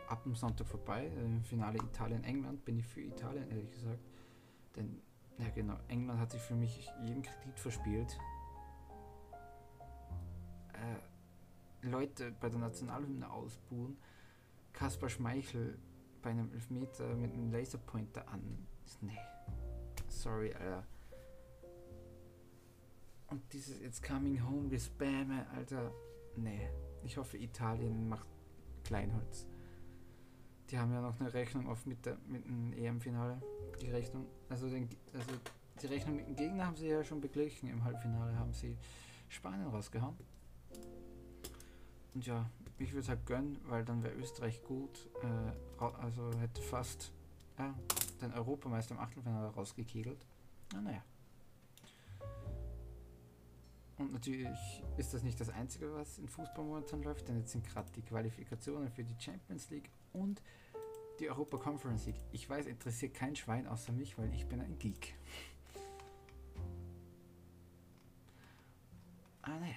ab 0.07 0.23
dem 0.23 0.35
Sonntag 0.35 0.67
vorbei. 0.67 1.07
Im 1.17 1.43
Finale 1.43 1.77
Italien-England 1.77 2.63
bin 2.65 2.77
ich 2.77 2.87
für 2.87 3.01
Italien, 3.01 3.49
ehrlich 3.49 3.71
gesagt. 3.71 3.99
Denn, 4.75 5.01
ja 5.37 5.49
genau, 5.49 5.77
England 5.87 6.19
hat 6.19 6.31
sich 6.31 6.41
für 6.41 6.55
mich 6.55 6.89
jeden 7.03 7.21
Kredit 7.21 7.59
verspielt. 7.59 8.17
Äh, 10.73 11.87
Leute 11.87 12.31
bei 12.39 12.49
der 12.49 12.59
Nationalhymne 12.59 13.29
ausbuhen. 13.29 13.97
Kaspar 14.73 15.09
Schmeichel 15.09 15.79
bei 16.21 16.31
einem 16.31 16.51
Elfmeter 16.51 17.15
mit 17.15 17.33
einem 17.33 17.51
Laserpointer 17.51 18.27
an. 18.27 18.67
Nee. 19.01 19.17
Sorry, 20.09 20.53
Alter. 20.53 20.83
Und 23.35 23.51
dieses 23.51 23.81
It's 23.81 24.01
Coming 24.01 24.41
Home, 24.47 24.71
wir 24.71 24.79
spammen, 24.79 25.45
Alter. 25.53 25.91
Nee. 26.37 26.69
Ich 27.03 27.17
hoffe, 27.17 27.37
Italien 27.37 28.07
macht 28.07 28.29
Kleinholz. 28.85 29.45
Die 30.69 30.79
haben 30.79 30.93
ja 30.93 31.01
noch 31.01 31.19
eine 31.19 31.33
Rechnung 31.33 31.67
auf 31.67 31.85
mit, 31.85 32.05
der, 32.05 32.17
mit 32.27 32.45
dem 32.45 32.71
EM-Finale. 32.71 33.41
Die 33.81 33.91
Rechnung, 33.91 34.25
also, 34.47 34.69
den, 34.69 34.87
also 35.11 35.31
die 35.81 35.87
Rechnung 35.87 36.15
mit 36.15 36.27
dem 36.27 36.37
Gegner 36.37 36.65
haben 36.65 36.77
sie 36.77 36.87
ja 36.87 37.03
schon 37.03 37.19
beglichen. 37.19 37.67
Im 37.67 37.83
Halbfinale 37.83 38.39
haben 38.39 38.53
sie 38.53 38.77
Spanien 39.27 39.67
rausgehauen. 39.67 40.15
Und 42.13 42.25
ja, 42.25 42.49
ich 42.79 42.93
würde 42.93 43.01
es 43.01 43.09
halt 43.09 43.25
gönnen, 43.25 43.57
weil 43.67 43.83
dann 43.83 44.01
wäre 44.01 44.13
Österreich 44.13 44.63
gut. 44.63 45.09
Äh, 45.21 45.83
also 45.83 46.31
hätte 46.39 46.61
fast 46.61 47.11
ja, 47.59 47.75
den 48.21 48.31
Europameister 48.31 48.95
im 48.95 49.01
Achtelfinale 49.01 49.49
rausgekegelt. 49.49 50.25
Na, 50.71 50.79
naja. 50.79 51.03
Und 53.97 54.11
natürlich 54.11 54.83
ist 54.97 55.13
das 55.13 55.23
nicht 55.23 55.39
das 55.39 55.49
Einzige, 55.49 55.93
was 55.93 56.17
in 56.17 56.27
Fußball 56.27 56.65
momentan 56.65 57.01
läuft, 57.03 57.27
denn 57.29 57.37
jetzt 57.37 57.51
sind 57.51 57.65
gerade 57.65 57.89
die 57.93 58.01
Qualifikationen 58.01 58.89
für 58.91 59.03
die 59.03 59.15
Champions 59.17 59.69
League 59.69 59.89
und 60.11 60.41
die 61.19 61.29
Europa 61.29 61.57
Conference 61.57 62.05
League. 62.05 62.19
Ich 62.33 62.49
weiß, 62.49 62.65
interessiert 62.65 63.13
kein 63.13 63.35
Schwein 63.35 63.67
außer 63.67 63.93
mich, 63.93 64.17
weil 64.17 64.33
ich 64.33 64.45
bin 64.47 64.59
ein 64.59 64.77
Geek. 64.77 65.15
Ah 69.41 69.59
naja. 69.59 69.75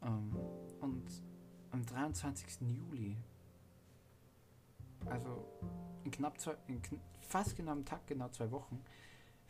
um, 0.00 0.08
ähm, 0.34 0.36
und 0.80 1.22
am 1.70 1.86
23. 1.86 2.68
Juli, 2.68 3.16
also 5.06 5.46
in 6.04 6.10
knapp 6.10 6.38
zwei, 6.40 6.56
in 6.66 6.82
kn 6.82 7.00
fast 7.20 7.56
genau 7.56 7.72
am 7.72 7.84
Tag, 7.84 8.06
genau 8.06 8.28
zwei 8.28 8.50
Wochen, 8.50 8.82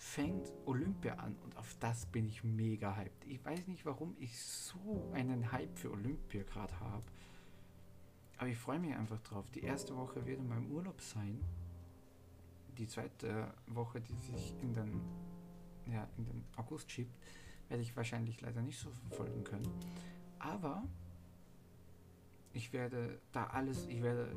fängt 0.00 0.50
Olympia 0.64 1.12
an 1.16 1.36
und 1.44 1.54
auf 1.58 1.76
das 1.78 2.06
bin 2.06 2.26
ich 2.26 2.42
mega 2.42 2.96
hyped. 2.96 3.26
Ich 3.26 3.44
weiß 3.44 3.66
nicht, 3.66 3.84
warum 3.84 4.16
ich 4.18 4.42
so 4.42 5.10
einen 5.12 5.52
Hype 5.52 5.78
für 5.78 5.92
Olympia 5.92 6.42
gerade 6.42 6.80
habe. 6.80 7.04
Aber 8.38 8.48
ich 8.48 8.56
freue 8.56 8.78
mich 8.78 8.94
einfach 8.94 9.20
drauf. 9.20 9.50
Die 9.50 9.62
erste 9.62 9.94
Woche 9.94 10.24
wird 10.24 10.38
in 10.38 10.48
meinem 10.48 10.72
Urlaub 10.72 11.02
sein. 11.02 11.38
Die 12.78 12.86
zweite 12.86 13.52
Woche, 13.66 14.00
die 14.00 14.16
sich 14.16 14.54
in 14.62 14.72
den, 14.72 15.02
ja, 15.86 16.08
in 16.16 16.24
den 16.24 16.44
August 16.56 16.90
schiebt, 16.90 17.14
werde 17.68 17.82
ich 17.82 17.94
wahrscheinlich 17.94 18.40
leider 18.40 18.62
nicht 18.62 18.78
so 18.78 18.88
verfolgen 18.90 19.44
können. 19.44 19.70
Aber 20.38 20.82
ich 22.54 22.72
werde 22.72 23.20
da 23.32 23.48
alles, 23.48 23.86
ich 23.86 24.02
werde 24.02 24.34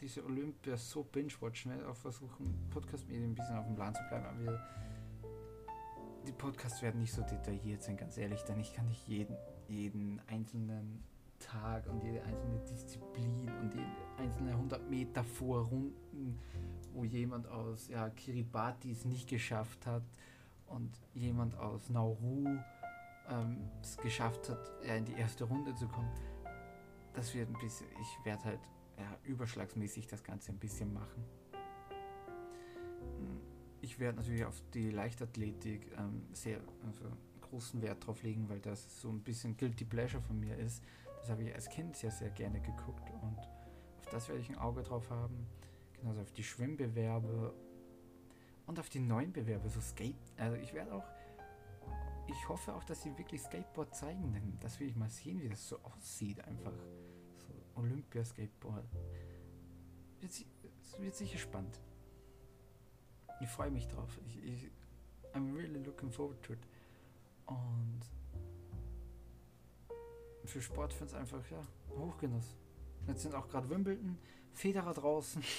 diese 0.00 0.24
Olympia 0.24 0.76
so 0.76 1.02
binge-watchen, 1.02 1.72
werde 1.72 1.88
auch 1.88 1.96
versuchen, 1.96 2.54
Podcast-Medien 2.70 3.32
ein 3.32 3.34
bisschen 3.34 3.56
auf 3.56 3.66
dem 3.66 3.74
Plan 3.74 3.94
zu 3.94 4.02
bleiben. 4.08 4.26
Aber 4.26 4.40
wir, 4.40 4.60
die 6.26 6.32
Podcasts 6.32 6.82
werden 6.82 7.00
nicht 7.00 7.12
so 7.12 7.22
detailliert 7.22 7.82
sein, 7.82 7.96
ganz 7.96 8.16
ehrlich, 8.16 8.42
denn 8.42 8.60
ich 8.60 8.72
kann 8.72 8.86
nicht 8.86 9.06
jeden, 9.08 9.36
jeden 9.68 10.20
einzelnen 10.28 11.02
Tag 11.38 11.86
und 11.86 12.02
jede 12.02 12.22
einzelne 12.24 12.58
Disziplin 12.60 13.48
und 13.60 13.74
jede 13.74 13.86
einzelne 14.18 14.50
100 14.50 14.90
Meter 14.90 15.24
Vorrunden, 15.24 16.38
wo 16.92 17.04
jemand 17.04 17.46
aus 17.48 17.88
ja, 17.88 18.10
Kiribati 18.10 18.90
es 18.90 19.04
nicht 19.04 19.28
geschafft 19.28 19.86
hat 19.86 20.02
und 20.66 20.90
jemand 21.14 21.56
aus 21.56 21.88
Nauru 21.90 22.58
ähm, 23.28 23.68
es 23.82 23.96
geschafft 23.98 24.48
hat, 24.48 24.70
ja, 24.84 24.94
in 24.96 25.04
die 25.04 25.14
erste 25.14 25.44
Runde 25.44 25.74
zu 25.74 25.86
kommen. 25.86 26.10
Das 27.14 27.34
wird 27.34 27.48
ein 27.48 27.58
bisschen, 27.60 27.86
ich 28.00 28.24
werde 28.24 28.44
halt 28.44 28.60
ja, 28.98 29.18
überschlagsmäßig 29.24 30.06
das 30.06 30.22
Ganze 30.22 30.52
ein 30.52 30.58
bisschen 30.58 30.92
machen. 30.92 31.24
Ich 33.80 33.98
werde 33.98 34.18
natürlich 34.18 34.44
auf 34.44 34.60
die 34.74 34.90
Leichtathletik 34.90 35.86
ähm, 35.96 36.26
sehr 36.32 36.60
also 36.84 37.04
großen 37.40 37.80
Wert 37.80 38.06
drauf 38.06 38.22
legen, 38.22 38.48
weil 38.48 38.60
das 38.60 39.00
so 39.00 39.08
ein 39.08 39.20
bisschen 39.20 39.56
Guilty 39.56 39.84
Pleasure 39.84 40.22
von 40.22 40.38
mir 40.38 40.56
ist. 40.56 40.82
Das 41.20 41.30
habe 41.30 41.44
ich 41.44 41.54
als 41.54 41.68
Kind 41.68 41.96
sehr, 41.96 42.10
sehr 42.10 42.30
gerne 42.30 42.60
geguckt 42.60 43.08
und 43.22 43.38
auf 43.98 44.06
das 44.10 44.28
werde 44.28 44.40
ich 44.40 44.50
ein 44.50 44.58
Auge 44.58 44.82
drauf 44.82 45.08
haben. 45.10 45.46
Genauso 45.94 46.20
auf 46.20 46.32
die 46.32 46.44
Schwimmbewerbe 46.44 47.54
und 48.66 48.78
auf 48.78 48.88
die 48.88 49.00
neuen 49.00 49.32
Bewerbe, 49.32 49.68
so 49.68 49.80
Skate. 49.80 50.14
Also 50.36 50.56
ich 50.56 50.74
werde 50.74 50.92
auch, 50.92 51.04
ich 52.28 52.48
hoffe 52.48 52.74
auch, 52.74 52.84
dass 52.84 53.02
sie 53.02 53.16
wirklich 53.16 53.40
Skateboard 53.40 53.94
zeigen, 53.94 54.32
denn 54.32 54.58
das 54.60 54.78
will 54.78 54.88
ich 54.88 54.96
mal 54.96 55.08
sehen, 55.08 55.40
wie 55.40 55.48
das 55.48 55.66
so 55.66 55.78
aussieht 55.80 56.44
einfach. 56.44 56.72
Olympia-Skateboard. 57.78 58.84
Es 60.20 60.44
wird 60.98 61.14
sicher 61.14 61.38
spannend. 61.38 61.80
Ich 63.40 63.48
freue 63.48 63.70
mich 63.70 63.86
drauf. 63.86 64.18
Ich, 64.26 64.44
ich, 64.44 64.70
I'm 65.32 65.54
really 65.54 65.82
looking 65.82 66.10
forward 66.10 66.42
to 66.42 66.54
it. 66.54 66.58
Und 67.46 68.00
für 70.44 70.60
Sportfans 70.60 71.14
einfach, 71.14 71.42
ja, 71.50 71.62
Hochgenuss. 71.90 72.56
Jetzt 73.06 73.22
sind 73.22 73.34
auch 73.34 73.48
gerade 73.48 73.68
Wimbledon, 73.70 74.18
Federer 74.52 74.94
draußen. 74.94 75.42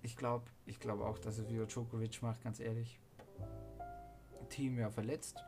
Ich 0.00 0.16
glaube 0.16 0.44
ich 0.64 0.78
glaube 0.78 1.04
auch, 1.04 1.18
dass 1.18 1.38
es 1.38 1.50
wieder 1.50 1.66
Djokovic 1.66 2.22
macht, 2.22 2.40
ganz 2.44 2.60
ehrlich. 2.60 3.00
Team 4.48 4.78
ja 4.78 4.90
verletzt. 4.90 5.42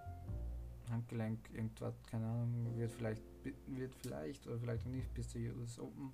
Handgelenk, 0.90 1.38
irgendwas, 1.52 1.94
keine 2.10 2.26
Ahnung, 2.26 2.76
wird 2.76 2.90
vielleicht, 2.90 3.22
wird 3.44 3.94
vielleicht 3.94 4.46
oder 4.46 4.58
vielleicht 4.58 4.86
auch 4.86 4.90
nicht 4.90 5.12
bis 5.14 5.28
zur 5.28 5.40
US 5.40 5.78
Open 5.78 6.12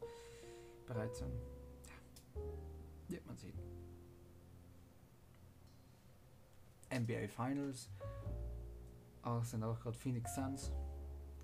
bereit 0.87 1.15
sein. 1.17 1.33
Ja, 3.09 3.17
wird 3.17 3.27
man 3.27 3.37
sehen. 3.37 3.59
NBA 6.93 7.29
Finals. 7.29 7.91
Auch 9.23 9.45
sind 9.45 9.65
auch 9.65 9.79
gerade 9.81 9.99
Phoenix 9.99 10.35
Suns 10.35 10.73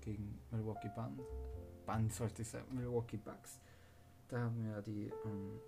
gegen 0.01 0.39
Milwaukee 0.51 0.89
Bucks. 0.95 1.23
Bucks 1.85 2.17
sollte 2.17 2.41
ich 2.41 2.47
sagen, 2.47 2.73
Milwaukee 2.73 3.17
Bucks. 3.17 3.59
Da 4.29 4.39
haben 4.39 4.63
wir 4.63 4.81
die 4.81 5.11
ähm, 5.25 5.59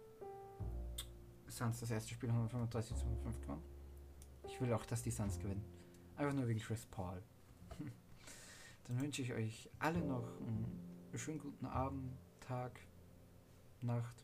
Suns 1.47 1.81
das 1.81 1.91
erste 1.91 2.13
Spiel 2.13 2.29
135 2.29 2.95
zu 2.95 3.03
105 3.03 3.41
gewonnen. 3.41 3.63
Ich 4.47 4.59
will 4.61 4.71
auch, 4.73 4.85
dass 4.85 5.03
die 5.03 5.11
Suns 5.11 5.37
gewinnen. 5.39 5.63
Einfach 6.15 6.33
nur 6.33 6.47
wegen 6.47 6.59
Chris 6.59 6.85
Paul. 6.85 7.21
Dann 8.87 9.01
wünsche 9.01 9.21
ich 9.21 9.33
euch 9.33 9.69
alle 9.79 9.99
noch 9.99 10.27
einen 10.41 10.65
schönen 11.15 11.39
guten 11.39 11.65
Abend, 11.65 12.11
Tag, 12.39 12.79
Nacht, 13.81 14.23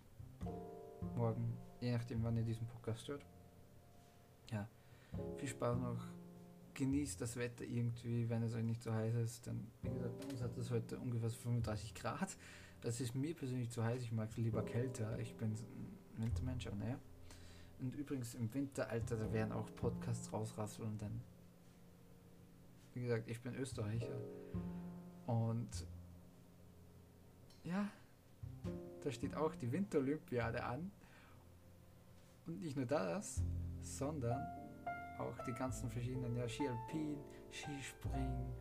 Morgen, 1.15 1.57
je 1.79 1.91
nachdem, 1.91 2.23
wann 2.23 2.37
ihr 2.37 2.43
diesen 2.43 2.67
Podcast 2.67 3.07
hört. 3.07 3.25
Ja, 4.51 4.67
viel 5.37 5.47
Spaß 5.47 5.77
noch. 5.79 6.05
Genießt 6.73 7.19
das 7.19 7.35
Wetter 7.35 7.63
irgendwie, 7.63 8.29
wenn 8.29 8.43
es 8.43 8.53
euch 8.53 8.63
nicht 8.63 8.81
so 8.81 8.93
heiß 8.93 9.15
ist. 9.15 9.45
Denn, 9.45 9.67
wie 9.81 9.89
gesagt, 9.89 10.19
bei 10.19 10.27
uns 10.29 10.41
hat 10.41 10.57
es 10.57 10.69
heute 10.69 10.99
ungefähr 10.99 11.29
35 11.29 11.95
Grad. 11.95 12.37
Das 12.81 13.01
ist 13.01 13.15
mir 13.15 13.33
persönlich 13.33 13.69
zu 13.69 13.83
heiß. 13.83 14.01
Ich 14.03 14.11
mag 14.11 14.29
es 14.29 14.37
lieber 14.37 14.63
kälter. 14.63 15.17
Ich 15.19 15.35
bin 15.35 15.51
ein 15.51 16.23
Wintermensch, 16.23 16.67
aber 16.67 16.77
naja. 16.77 16.99
Und 17.79 17.95
übrigens 17.95 18.35
im 18.35 18.53
Winteralter, 18.53 19.17
da 19.17 19.33
werden 19.33 19.51
auch 19.51 19.73
Podcasts 19.75 20.31
rausrasseln, 20.31 20.97
denn 20.99 21.21
wie 22.93 23.01
gesagt, 23.01 23.27
ich 23.27 23.41
bin 23.41 23.55
Österreicher. 23.55 24.19
Und 25.27 25.87
ja, 27.63 27.89
da 29.03 29.11
steht 29.11 29.35
auch 29.35 29.55
die 29.55 29.71
Winterolympiade 29.71 30.63
an. 30.63 30.91
Und 32.47 32.61
nicht 32.61 32.75
nur 32.75 32.85
das, 32.85 33.41
sondern 33.81 34.41
auch 35.19 35.37
die 35.45 35.53
ganzen 35.53 35.89
verschiedenen, 35.89 36.35
ja, 36.35 36.47
Ski 36.49 36.67
Alpin, 36.67 37.17
Skispringen, 37.51 38.51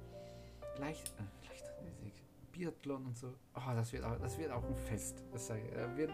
Leicht, 0.78 1.08
äh, 1.18 1.46
Leichtathletik, 1.48 2.22
Biathlon 2.52 3.06
und 3.06 3.16
so. 3.16 3.34
Oh, 3.54 3.74
das 3.74 3.92
wird 3.92 4.04
auch, 4.04 4.18
das 4.18 4.38
wird 4.38 4.50
auch 4.50 4.64
ein 4.64 4.76
Fest. 4.76 5.22
Das 5.32 5.50
ich. 5.50 5.70
Da 5.74 5.96
wird, 5.96 6.12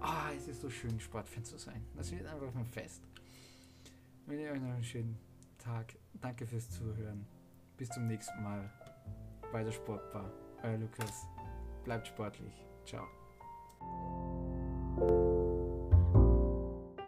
oh, 0.00 0.36
es 0.36 0.48
ist 0.48 0.60
so 0.60 0.70
schön, 0.70 0.98
Sportfan 1.00 1.44
zu 1.44 1.58
sein. 1.58 1.84
Das 1.96 2.10
wird 2.12 2.26
einfach 2.26 2.54
ein 2.54 2.66
Fest. 2.66 3.02
Ich 4.22 4.28
wünsche 4.28 4.50
euch 4.50 4.60
noch 4.60 4.74
einen 4.74 4.84
schönen 4.84 5.18
Tag. 5.58 5.94
Danke 6.20 6.46
fürs 6.46 6.70
Zuhören. 6.70 7.26
Bis 7.76 7.88
zum 7.88 8.06
nächsten 8.06 8.42
Mal 8.42 8.70
bei 9.52 9.62
der 9.64 9.72
Sportbar. 9.72 10.30
Euer 10.62 10.78
Lukas. 10.78 11.26
Bleibt 11.84 12.06
sportlich. 12.06 12.64
Ciao. 12.86 13.06